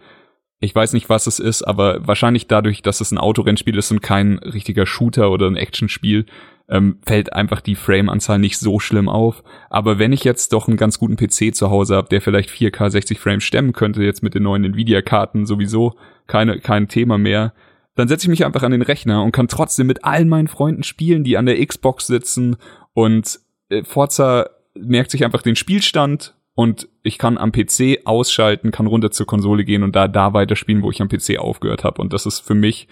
[0.61, 4.01] ich weiß nicht, was es ist, aber wahrscheinlich dadurch, dass es ein Autorennspiel ist und
[4.01, 6.25] kein richtiger Shooter oder ein Actionspiel,
[6.69, 9.43] ähm, fällt einfach die Frame-Anzahl nicht so schlimm auf.
[9.69, 12.89] Aber wenn ich jetzt doch einen ganz guten PC zu Hause habe, der vielleicht 4K
[12.89, 15.95] 60 Frames stemmen könnte, jetzt mit den neuen Nvidia-Karten sowieso
[16.27, 17.53] keine, kein Thema mehr,
[17.95, 20.83] dann setze ich mich einfach an den Rechner und kann trotzdem mit allen meinen Freunden
[20.83, 22.55] spielen, die an der Xbox sitzen
[22.93, 28.87] und äh, Forza merkt sich einfach den Spielstand und ich kann am PC ausschalten, kann
[28.87, 32.13] runter zur Konsole gehen und da da weiterspielen, wo ich am PC aufgehört habe und
[32.13, 32.87] das ist für mich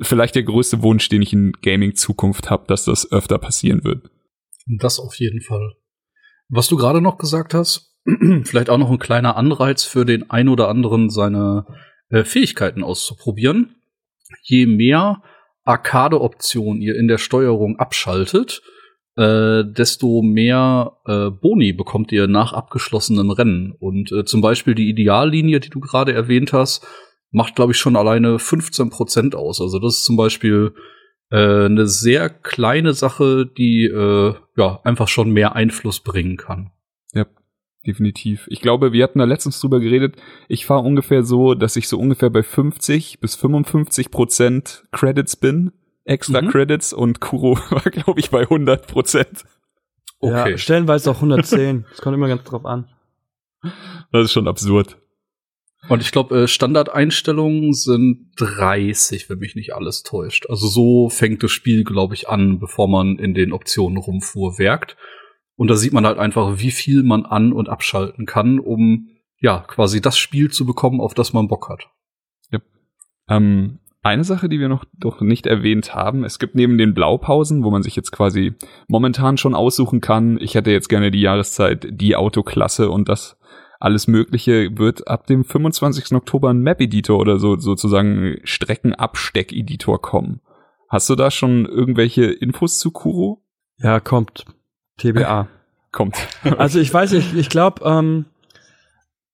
[0.00, 4.10] vielleicht der größte Wunsch, den ich in Gaming Zukunft habe, dass das öfter passieren wird.
[4.66, 5.74] Das auf jeden Fall.
[6.48, 7.96] Was du gerade noch gesagt hast,
[8.44, 11.66] vielleicht auch noch ein kleiner Anreiz für den ein oder anderen, seine
[12.10, 13.76] äh, Fähigkeiten auszuprobieren.
[14.42, 15.22] Je mehr
[15.64, 18.62] Arcade-Optionen ihr in der Steuerung abschaltet,
[19.16, 23.72] äh, desto mehr äh, Boni bekommt ihr nach abgeschlossenen Rennen.
[23.78, 26.86] Und äh, zum Beispiel die Ideallinie, die du gerade erwähnt hast,
[27.32, 29.60] macht, glaube ich, schon alleine 15 Prozent aus.
[29.60, 30.74] Also das ist zum Beispiel
[31.30, 36.70] äh, eine sehr kleine Sache, die äh, ja einfach schon mehr Einfluss bringen kann.
[37.14, 37.26] Ja,
[37.86, 38.46] definitiv.
[38.48, 40.16] Ich glaube, wir hatten da letztens drüber geredet.
[40.48, 45.72] Ich fahre ungefähr so, dass ich so ungefähr bei 50 bis 55 Prozent Credits bin,
[46.04, 46.48] extra mhm.
[46.48, 49.44] Credits und Kuro war, glaube ich, bei 100 Prozent.
[50.20, 50.52] Okay.
[50.52, 51.86] Ja, stellenweise auch 110.
[51.90, 52.88] Das kommt immer ganz drauf an.
[54.12, 54.98] Das ist schon absurd.
[55.88, 60.46] Und ich glaube, äh, Standardeinstellungen sind 30, wenn mich nicht alles täuscht.
[60.48, 64.96] Also so fängt das Spiel, glaube ich, an, bevor man in den Optionen rumfuhrwerkt.
[65.56, 69.58] Und da sieht man halt einfach, wie viel man an- und abschalten kann, um ja
[69.58, 71.88] quasi das Spiel zu bekommen, auf das man Bock hat.
[72.50, 72.60] Ja.
[73.28, 77.62] Ähm, eine Sache, die wir noch doch nicht erwähnt haben, es gibt neben den Blaupausen,
[77.62, 78.54] wo man sich jetzt quasi
[78.88, 83.38] momentan schon aussuchen kann, ich hätte jetzt gerne die Jahreszeit, die Autoklasse und das
[83.82, 86.12] alles Mögliche wird ab dem 25.
[86.12, 90.40] Oktober ein Map-Editor oder so sozusagen Streckenabsteck-Editor kommen.
[90.88, 93.42] Hast du da schon irgendwelche Infos zu Kuro?
[93.78, 94.44] Ja, kommt.
[94.98, 95.48] TBA.
[95.92, 96.16] kommt.
[96.58, 98.26] also ich weiß nicht, ich glaube, ähm,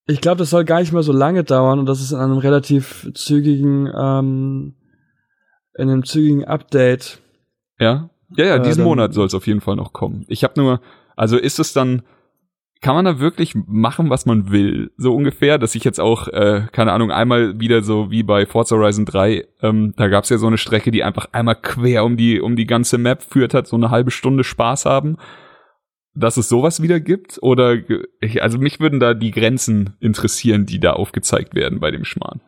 [0.06, 2.38] ich glaube, das soll gar nicht mehr so lange dauern und das ist in einem
[2.38, 4.74] relativ zügigen, ähm,
[5.74, 7.20] in einem zügigen Update.
[7.78, 10.24] Ja, ja, ja, diesen äh, Monat soll es auf jeden Fall noch kommen.
[10.26, 10.80] Ich habe nur,
[11.16, 12.02] also ist es dann
[12.80, 14.92] kann man da wirklich machen, was man will?
[14.96, 18.76] So ungefähr, dass ich jetzt auch, äh, keine Ahnung, einmal wieder so wie bei Forza
[18.76, 22.40] Horizon 3, ähm, da gab's ja so eine Strecke, die einfach einmal quer um die,
[22.40, 25.16] um die ganze Map führt hat, so eine halbe Stunde Spaß haben.
[26.14, 27.38] Dass es sowas wieder gibt?
[27.42, 27.78] Oder,
[28.40, 32.40] also mich würden da die Grenzen interessieren, die da aufgezeigt werden bei dem Schmarrn.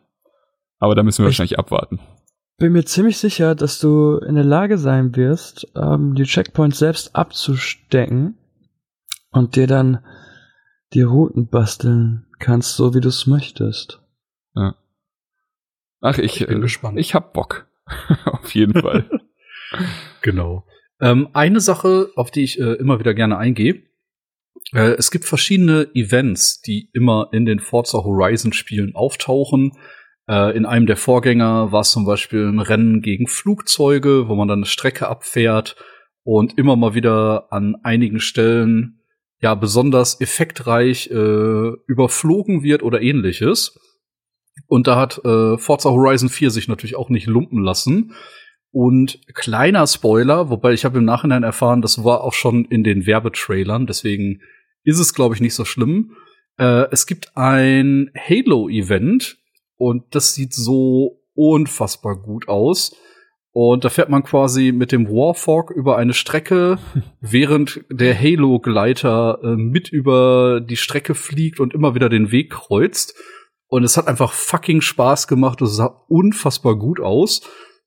[0.79, 1.99] Aber da müssen wir ich wahrscheinlich abwarten.
[2.57, 7.15] Bin mir ziemlich sicher, dass du in der Lage sein wirst, ähm, die Checkpoints selbst
[7.15, 8.37] abzustecken
[9.31, 9.99] und dir dann
[10.93, 14.01] die Routen basteln kannst, so wie du es möchtest.
[14.55, 14.75] Ja.
[16.01, 16.99] Ach, ich, ich bin äh, gespannt.
[16.99, 17.67] Ich hab Bock.
[18.25, 19.09] auf jeden Fall.
[20.21, 20.65] genau.
[20.99, 23.83] Ähm, eine Sache, auf die ich äh, immer wieder gerne eingehe.
[24.73, 29.71] Äh, es gibt verschiedene Events, die immer in den Forza Horizon Spielen auftauchen.
[30.27, 34.47] Äh, in einem der Vorgänger war es zum Beispiel ein Rennen gegen Flugzeuge, wo man
[34.47, 35.75] dann eine Strecke abfährt
[36.23, 39.00] und immer mal wieder an einigen Stellen
[39.41, 43.79] ja besonders effektreich äh, überflogen wird oder ähnliches.
[44.67, 48.13] Und da hat äh, Forza Horizon 4 sich natürlich auch nicht lumpen lassen.
[48.71, 53.05] Und kleiner Spoiler, wobei ich habe im Nachhinein erfahren, das war auch schon in den
[53.05, 54.41] Werbetrailern, deswegen
[54.83, 56.15] ist es, glaube ich, nicht so schlimm.
[56.57, 59.37] Äh, es gibt ein Halo-Event
[59.75, 62.95] und das sieht so unfassbar gut aus.
[63.53, 66.79] Und da fährt man quasi mit dem Warfork über eine Strecke,
[67.19, 73.15] während der Halo-Gleiter äh, mit über die Strecke fliegt und immer wieder den Weg kreuzt.
[73.67, 75.61] Und es hat einfach fucking Spaß gemacht.
[75.61, 77.41] Es sah unfassbar gut aus.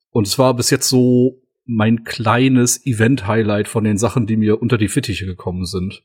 [0.09, 4.77] Und es war bis jetzt so mein kleines Event-Highlight von den Sachen, die mir unter
[4.77, 6.03] die Fittiche gekommen sind.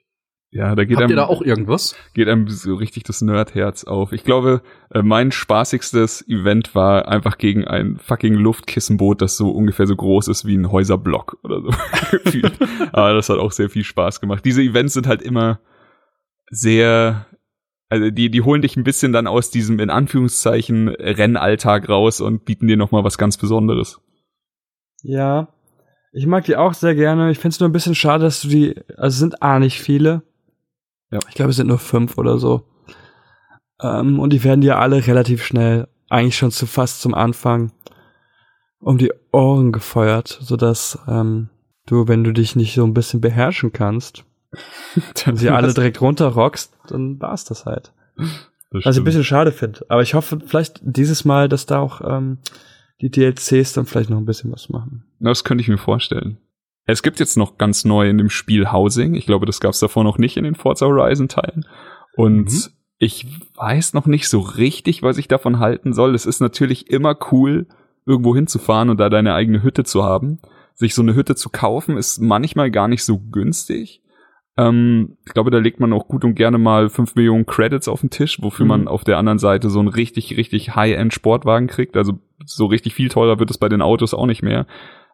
[0.52, 1.94] Ja, da geht Habt einem, ihr da auch irgendwas?
[2.12, 4.12] Geht einem so richtig das Nerdherz auf.
[4.12, 9.86] Ich glaube, äh, mein spaßigstes Event war einfach gegen ein fucking Luftkissenboot, das so ungefähr
[9.86, 11.70] so groß ist wie ein Häuserblock oder so.
[12.92, 14.44] Aber das hat auch sehr viel Spaß gemacht.
[14.44, 15.60] Diese Events sind halt immer
[16.50, 17.26] sehr,
[17.88, 22.44] also die, die holen dich ein bisschen dann aus diesem in Anführungszeichen Rennalltag raus und
[22.44, 24.00] bieten dir nochmal was ganz Besonderes.
[25.02, 25.54] Ja,
[26.12, 27.30] ich mag die auch sehr gerne.
[27.30, 30.24] Ich finde es nur ein bisschen schade, dass du die, also sind A nicht viele
[31.10, 31.18] ja.
[31.28, 32.66] Ich glaube, es sind nur fünf oder so.
[33.82, 37.72] Ähm, und die werden dir alle relativ schnell, eigentlich schon zu fast zum Anfang,
[38.80, 41.50] um die Ohren gefeuert, sodass ähm,
[41.86, 44.24] du, wenn du dich nicht so ein bisschen beherrschen kannst,
[45.24, 47.92] dann sie alle direkt runterrockst, dann war's das halt.
[48.72, 49.84] Das Was ich ein bisschen schade finde.
[49.88, 52.38] Aber ich hoffe vielleicht dieses Mal, dass da auch ähm,
[53.00, 55.04] die DLCs dann vielleicht noch ein bisschen was machen.
[55.18, 56.38] Das könnte ich mir vorstellen.
[56.86, 59.14] Es gibt jetzt noch ganz neu in dem Spiel Housing.
[59.14, 61.64] Ich glaube, das gab es davor noch nicht in den Forza Horizon Teilen.
[62.16, 62.58] Und Mhm.
[62.98, 66.14] ich weiß noch nicht so richtig, was ich davon halten soll.
[66.14, 67.66] Es ist natürlich immer cool,
[68.06, 70.40] irgendwo hinzufahren und da deine eigene Hütte zu haben.
[70.74, 74.02] Sich so eine Hütte zu kaufen, ist manchmal gar nicht so günstig.
[74.56, 78.00] Ähm, ich glaube, da legt man auch gut und gerne mal 5 Millionen Credits auf
[78.00, 78.68] den Tisch, wofür Mhm.
[78.68, 81.96] man auf der anderen Seite so einen richtig, richtig High-End-Sportwagen kriegt.
[81.96, 84.66] Also so richtig viel teurer wird es bei den Autos auch nicht mehr.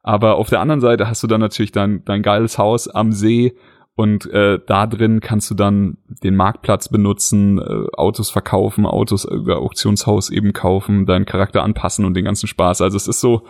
[0.06, 3.56] Aber auf der anderen Seite hast du dann natürlich dein, dein geiles Haus am See
[3.96, 9.58] und äh, da drin kannst du dann den Marktplatz benutzen, äh, Autos verkaufen, Autos über
[9.58, 12.82] Auktionshaus eben kaufen, deinen Charakter anpassen und den ganzen Spaß.
[12.82, 13.42] Also es ist so,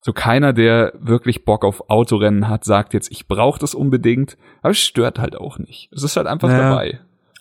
[0.00, 4.70] so keiner, der wirklich Bock auf Autorennen hat, sagt jetzt, ich brauche das unbedingt, aber
[4.70, 5.88] es stört halt auch nicht.
[5.90, 6.70] Es ist halt einfach Naja.
[6.70, 7.00] dabei.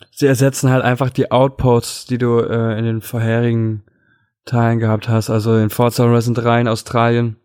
[0.10, 3.84] Sie ersetzen halt einfach die Outposts, die du äh, in den vorherigen
[4.45, 5.30] Teilen gehabt hast.
[5.30, 7.36] Also in Forza Horizon 3 in Australien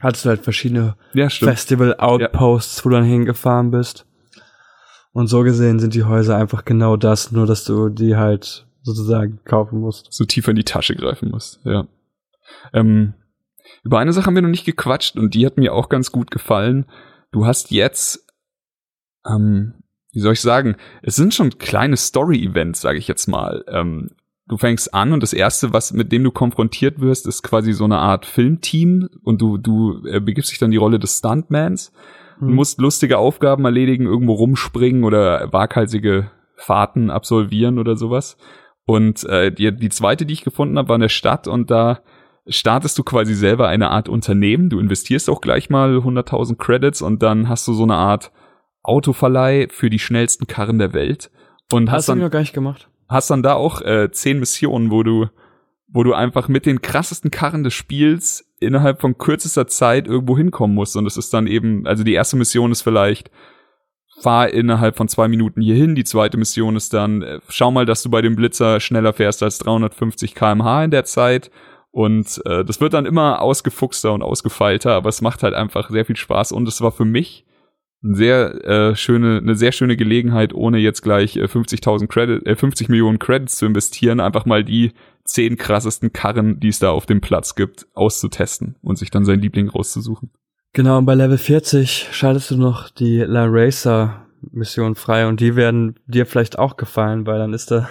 [0.00, 1.28] hattest du halt verschiedene Ja.
[1.28, 4.06] Festival-Outposts, wo du dann hingefahren bist.
[5.12, 9.40] Und so gesehen sind die Häuser einfach genau das, nur dass du die halt sozusagen
[9.44, 10.06] kaufen musst.
[10.12, 11.86] so tiefer in die Tasche greifen musst, ja.
[12.72, 13.14] Ähm,
[13.82, 16.30] über eine Sache haben wir noch nicht gequatscht und die hat mir auch ganz gut
[16.30, 16.86] gefallen.
[17.32, 18.26] Du hast jetzt,
[19.26, 19.74] ähm,
[20.12, 23.64] wie soll ich sagen, es sind schon kleine Story-Events, sage ich jetzt mal.
[23.68, 24.10] Ähm,
[24.48, 27.84] du fängst an und das erste, was mit dem du konfrontiert wirst, ist quasi so
[27.84, 31.92] eine Art Filmteam und du du äh, begibst dich dann die Rolle des Stuntmans
[32.40, 32.54] Du Hm.
[32.54, 38.36] musst lustige Aufgaben erledigen, irgendwo rumspringen oder waghalsige Fahrten absolvieren oder sowas.
[38.84, 42.00] Und äh, die, die zweite, die ich gefunden habe, war in der Stadt und da
[42.46, 44.70] startest du quasi selber eine Art Unternehmen.
[44.70, 48.30] Du investierst auch gleich mal 100.000 Credits und dann hast du so eine Art
[48.82, 51.30] Autoverleih für die schnellsten Karren der Welt
[51.72, 52.88] und hast Hast du dann noch gar nicht gemacht?
[53.08, 55.26] Hast dann da auch äh, zehn Missionen, wo du,
[55.88, 60.74] wo du einfach mit den krassesten Karren des Spiels innerhalb von kürzester Zeit irgendwo hinkommen
[60.74, 60.96] musst.
[60.96, 63.30] Und das ist dann eben, also die erste Mission ist vielleicht,
[64.20, 65.94] fahr innerhalb von zwei Minuten hierhin.
[65.94, 69.42] Die zweite Mission ist dann, äh, schau mal, dass du bei dem Blitzer schneller fährst
[69.42, 71.50] als 350 kmh in der Zeit.
[71.90, 76.04] Und äh, das wird dann immer ausgefuchster und ausgefeilter, aber es macht halt einfach sehr
[76.04, 76.52] viel Spaß.
[76.52, 77.46] Und es war für mich
[78.00, 82.88] sehr äh, schöne, eine sehr schöne Gelegenheit, ohne jetzt gleich äh, 50.000 Credit, äh, 50
[82.88, 84.92] Millionen Credits zu investieren, einfach mal die
[85.24, 89.40] zehn krassesten Karren, die es da auf dem Platz gibt, auszutesten und sich dann sein
[89.40, 90.30] Liebling rauszusuchen.
[90.72, 95.56] Genau, und bei Level 40 schaltest du noch die La Racer Mission frei und die
[95.56, 97.88] werden dir vielleicht auch gefallen, weil dann ist da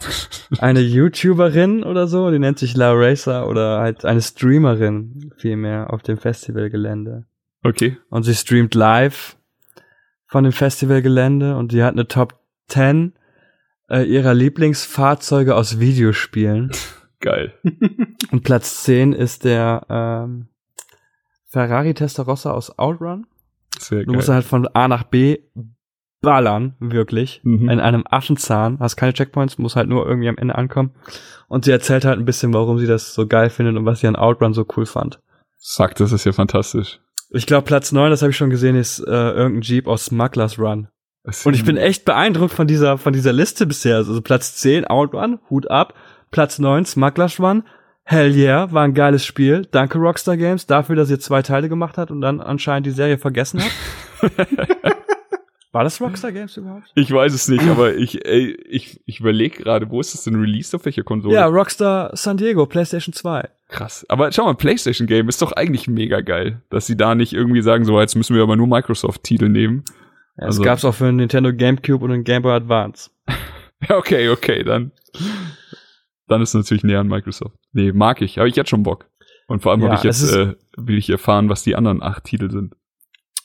[0.58, 6.02] eine YouTuberin oder so, die nennt sich La Racer oder halt eine Streamerin vielmehr auf
[6.02, 7.26] dem Festivalgelände.
[7.62, 7.96] Okay.
[8.10, 9.36] Und sie streamt live
[10.34, 12.34] von dem Festivalgelände und die hat eine Top
[12.66, 13.12] 10
[13.88, 16.72] äh, ihrer Lieblingsfahrzeuge aus Videospielen.
[17.20, 17.54] Geil.
[18.32, 20.48] Und Platz 10 ist der ähm,
[21.46, 23.28] Ferrari Testarossa aus Outrun.
[23.78, 24.16] Sehr Du geil.
[24.16, 25.38] musst halt von A nach B
[26.20, 27.40] ballern, wirklich.
[27.44, 27.70] Mhm.
[27.70, 28.80] In einem Affenzahn.
[28.80, 30.90] Hast keine Checkpoints, muss halt nur irgendwie am Ende ankommen.
[31.46, 34.08] Und sie erzählt halt ein bisschen, warum sie das so geil findet und was sie
[34.08, 35.20] an Outrun so cool fand.
[35.58, 36.98] Sagt, das ist ja fantastisch.
[37.34, 40.58] Ich glaube, Platz 9, das habe ich schon gesehen, ist äh, irgendein Jeep aus Smugglers
[40.58, 40.88] Run.
[41.44, 43.96] Und ich bin echt beeindruckt von dieser, von dieser Liste bisher.
[43.96, 45.94] Also Platz 10, Outrun, Hut ab.
[46.30, 47.64] Platz 9, Smugglers Run.
[48.04, 49.66] Hell yeah, war ein geiles Spiel.
[49.70, 53.16] Danke Rockstar Games dafür, dass ihr zwei Teile gemacht hat und dann anscheinend die Serie
[53.16, 54.32] vergessen habt.
[55.72, 56.92] war das Rockstar Games überhaupt?
[56.94, 60.36] Ich weiß es nicht, aber ich, ey, ich, ich überlege gerade, wo ist das denn
[60.36, 61.34] released auf welcher Konsole?
[61.34, 63.48] Ja, Rockstar San Diego, PlayStation 2.
[63.74, 64.06] Krass.
[64.08, 67.60] Aber schau mal, PlayStation Game ist doch eigentlich mega geil, dass sie da nicht irgendwie
[67.60, 69.82] sagen, so jetzt müssen wir aber nur Microsoft-Titel nehmen.
[70.36, 73.10] Ja, Also- es gab's auch für den Nintendo GameCube und den Game Boy Advance.
[73.88, 74.92] Ja, okay, okay, dann.
[76.26, 77.54] Dann ist es natürlich näher an Microsoft.
[77.72, 79.10] Nee, mag ich, habe ich jetzt schon Bock.
[79.46, 82.24] Und vor allem Ja, habe ich jetzt, äh, will ich erfahren, was die anderen acht
[82.24, 82.74] Titel sind.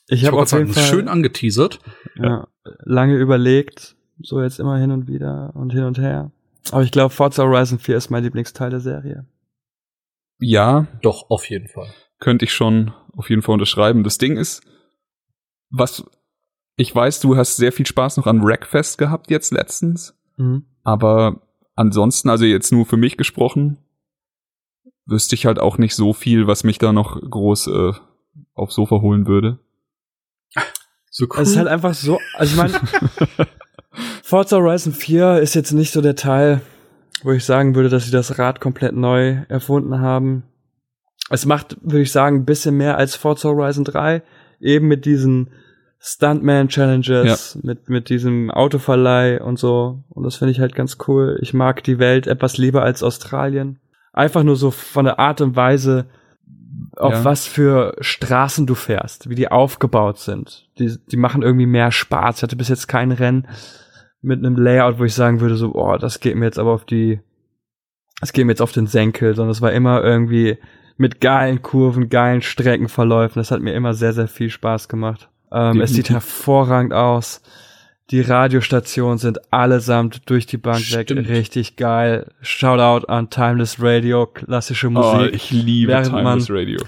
[0.08, 1.80] Ich habe auf jeden sagen, Fall schön angeteasert.
[2.16, 2.48] ja,
[2.86, 6.32] lange überlegt, so jetzt immer hin und wieder und hin und her.
[6.72, 9.26] Aber ich glaube, Forza Horizon 4 ist mein Lieblingsteil der Serie.
[10.40, 11.88] Ja, Doch, auf jeden Fall.
[12.20, 14.04] könnte ich schon auf jeden Fall unterschreiben.
[14.04, 14.62] Das Ding ist,
[15.70, 16.04] was
[16.78, 20.66] ich weiß, du hast sehr viel Spaß noch an Wreckfest gehabt jetzt letztens, Mhm.
[20.84, 21.42] aber
[21.76, 23.78] ansonsten, also jetzt nur für mich gesprochen,
[25.06, 27.92] wüsste ich halt auch nicht so viel, was mich da noch groß äh,
[28.54, 29.60] aufs Sofa holen würde.
[31.12, 31.42] So cool.
[31.42, 32.80] Es ist halt einfach so, also ich meine,
[34.24, 36.62] Forza Horizon 4 ist jetzt nicht so der Teil,
[37.24, 40.44] wo ich sagen würde, dass sie das Rad komplett neu erfunden haben.
[41.30, 44.22] Es macht, würde ich sagen, ein bisschen mehr als Forza Horizon 3,
[44.60, 45.50] eben mit diesen
[46.00, 50.04] Stuntman-Challenges, mit, mit diesem Autoverleih und so.
[50.10, 51.38] Und das finde ich halt ganz cool.
[51.42, 53.80] Ich mag die Welt etwas lieber als Australien.
[54.14, 56.06] Einfach nur so von der Art und Weise,
[56.96, 57.26] auf Ja.
[57.26, 60.68] was für Straßen du fährst, wie die aufgebaut sind.
[60.80, 62.38] Die, die machen irgendwie mehr Spaß.
[62.38, 63.48] Ich hatte bis jetzt kein Rennen
[64.22, 66.86] mit einem Layout, wo ich sagen würde, so, oh, das geht mir jetzt aber auf
[66.86, 67.20] die,
[68.20, 70.58] das geht mir jetzt auf den Senkel, sondern es war immer irgendwie
[70.98, 73.40] mit geilen Kurven, geilen Streckenverläufen.
[73.40, 75.30] Das hat mir immer sehr, sehr viel Spaß gemacht.
[75.52, 77.42] Ähm, es sieht hervorragend aus.
[78.12, 81.30] Die Radiostationen sind allesamt durch die Bank weg Stimmt.
[81.30, 82.32] richtig geil.
[82.42, 85.34] Shoutout an Timeless Radio, klassische Oh, Musik.
[85.34, 86.80] ich liebe während Timeless man- Radio.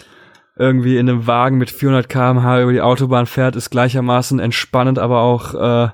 [0.58, 5.22] irgendwie in einem Wagen mit 400 km/h über die Autobahn fährt, ist gleichermaßen entspannend, aber
[5.22, 5.90] auch äh,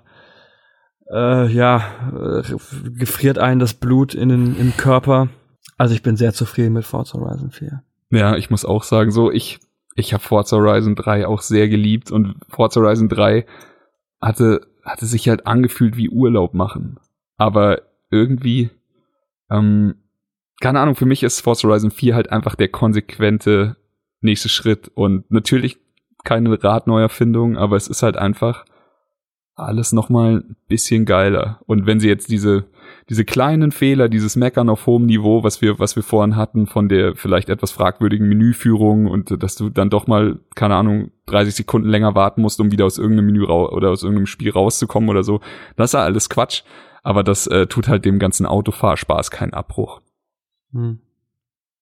[1.12, 1.84] äh, ja
[2.14, 2.43] äh,
[2.89, 5.30] gefriert einen das Blut in den, im Körper.
[5.78, 7.84] Also ich bin sehr zufrieden mit Forza Horizon 4.
[8.12, 9.60] Ja, ich muss auch sagen, so ich
[9.95, 13.45] ich habe Forza Horizon 3 auch sehr geliebt und Forza Horizon 3
[14.22, 16.99] hatte hatte sich halt angefühlt wie Urlaub machen,
[17.38, 18.70] aber irgendwie
[19.49, 19.95] ähm,
[20.60, 23.78] keine Ahnung, für mich ist Forza Horizon 4 halt einfach der konsequente
[24.22, 25.78] nächste Schritt und natürlich
[26.24, 28.66] keine Radneuerfindung, aber es ist halt einfach
[29.58, 31.60] alles nochmal ein bisschen geiler.
[31.66, 32.66] Und wenn sie jetzt diese,
[33.10, 36.88] diese kleinen Fehler, dieses Meckern auf hohem Niveau, was wir, was wir vorhin hatten, von
[36.88, 41.89] der vielleicht etwas fragwürdigen Menüführung und dass du dann doch mal, keine Ahnung, 30 Sekunden
[41.89, 45.24] länger warten musst, um wieder aus irgendeinem Menü rau oder aus irgendeinem Spiel rauszukommen oder
[45.24, 45.41] so,
[45.76, 46.62] das ist ja alles Quatsch.
[47.01, 50.01] Aber das äh, tut halt dem ganzen Autofahrspaß keinen Abbruch.
[50.74, 50.99] Hm.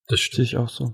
[0.08, 0.94] Das Sehe ich auch so.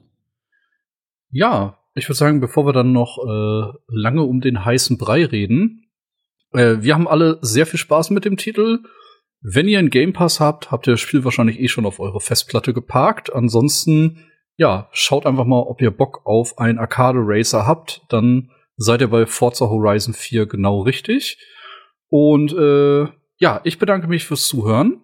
[1.29, 5.86] Ja, ich würde sagen, bevor wir dann noch äh, lange um den heißen Brei reden,
[6.54, 8.80] äh, wir haben alle sehr viel Spaß mit dem Titel.
[9.41, 12.20] Wenn ihr einen Game Pass habt, habt ihr das Spiel wahrscheinlich eh schon auf eure
[12.20, 13.34] Festplatte geparkt.
[13.34, 14.26] Ansonsten,
[14.56, 18.02] ja, schaut einfach mal, ob ihr Bock auf ein Arcade Racer habt.
[18.10, 21.38] Dann seid ihr bei Forza Horizon 4 genau richtig.
[22.10, 25.02] Und äh, ja, ich bedanke mich fürs Zuhören.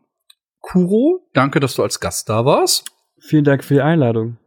[0.59, 2.91] Kuro, danke, dass du als Gast da warst.
[3.19, 4.37] Vielen Dank für die Einladung.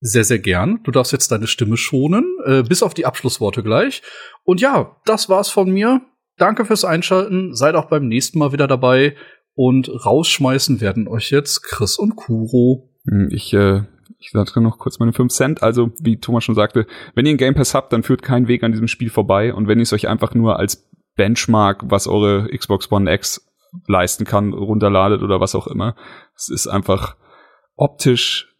[0.00, 0.80] Sehr, sehr gern.
[0.82, 4.02] Du darfst jetzt deine Stimme schonen, äh, bis auf die Abschlussworte gleich.
[4.44, 6.00] Und ja, das war's von mir.
[6.36, 7.54] Danke fürs Einschalten.
[7.54, 9.14] Seid auch beim nächsten Mal wieder dabei.
[9.54, 12.90] Und rausschmeißen werden euch jetzt Chris und Kuro.
[13.06, 13.82] Hm, Ich, äh,
[14.18, 15.62] ich sage noch kurz meine 5 Cent.
[15.62, 18.62] Also, wie Thomas schon sagte, wenn ihr einen Game Pass habt, dann führt kein Weg
[18.62, 19.52] an diesem Spiel vorbei.
[19.52, 23.46] Und wenn ihr es euch einfach nur als Benchmark, was eure Xbox One X
[23.86, 25.96] leisten kann, runterladet oder was auch immer,
[26.34, 27.16] es ist einfach
[27.76, 28.54] optisch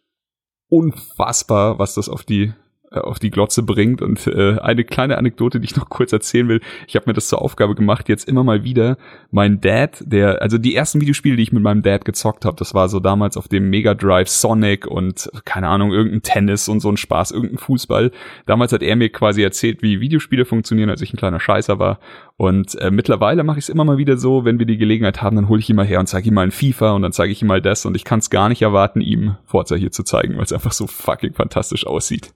[0.67, 2.53] unfassbar, was das auf die
[2.93, 6.61] auf die Glotze bringt und äh, eine kleine Anekdote, die ich noch kurz erzählen will.
[6.87, 8.97] Ich habe mir das zur Aufgabe gemacht, jetzt immer mal wieder
[9.31, 12.73] mein Dad, der also die ersten Videospiele, die ich mit meinem Dad gezockt habe, das
[12.73, 16.89] war so damals auf dem Mega Drive Sonic und keine Ahnung, irgendein Tennis und so
[16.89, 18.11] ein Spaß, irgendein Fußball.
[18.45, 21.99] Damals hat er mir quasi erzählt, wie Videospiele funktionieren, als ich ein kleiner Scheißer war
[22.35, 25.35] und äh, mittlerweile mache ich es immer mal wieder so, wenn wir die Gelegenheit haben,
[25.35, 27.31] dann hole ich ihn mal her und zeige ihm mal ein FIFA und dann zeige
[27.31, 30.03] ich ihm mal das und ich kann es gar nicht erwarten, ihm Forza hier zu
[30.03, 32.33] zeigen, weil es einfach so fucking fantastisch aussieht.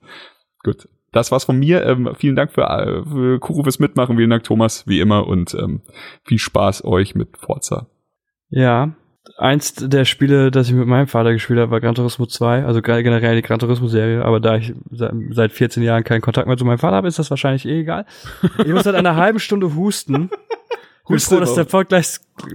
[0.64, 1.84] Gut, das war's von mir.
[1.86, 5.54] Ähm, vielen Dank für, äh, für Kuro fürs Mitmachen, vielen Dank Thomas, wie immer und
[5.54, 5.82] ähm,
[6.24, 7.86] viel Spaß euch mit Forza.
[8.50, 8.94] Ja,
[9.36, 12.80] eins der Spiele, das ich mit meinem Vater gespielt habe, war Gran Turismo 2, also
[12.82, 16.46] ge- generell die Gran Turismo Serie, aber da ich se- seit 14 Jahren keinen Kontakt
[16.48, 18.06] mehr zu meinem Vater habe, ist das wahrscheinlich eh egal.
[18.58, 20.30] Ich muss seit einer halben Stunde husten.
[21.04, 21.64] Ich bin froh, dass der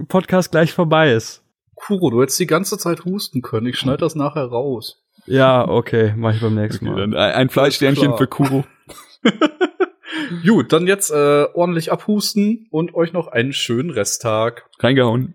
[0.08, 1.42] Podcast gleich vorbei ist.
[1.74, 3.66] Kuro, du hättest die ganze Zeit husten können.
[3.66, 5.03] Ich schneide das nachher raus.
[5.26, 7.00] Ja, okay, mach ich beim nächsten Okay, Mal.
[7.00, 8.64] dann ein ein Fleischsternchen für Kuro.
[10.46, 14.68] Gut, dann jetzt äh, ordentlich abhusten und euch noch einen schönen Resttag.
[14.78, 15.34] Reingehauen.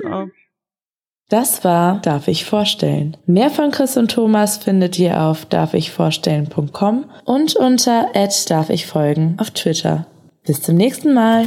[0.00, 0.28] Ciao.
[1.28, 3.16] Das war Darf ich vorstellen.
[3.26, 8.06] Mehr von Chris und Thomas findet ihr auf darfichvorstellen.com und unter
[8.48, 10.06] darf ich folgen auf Twitter.
[10.46, 11.46] Bis zum nächsten Mal.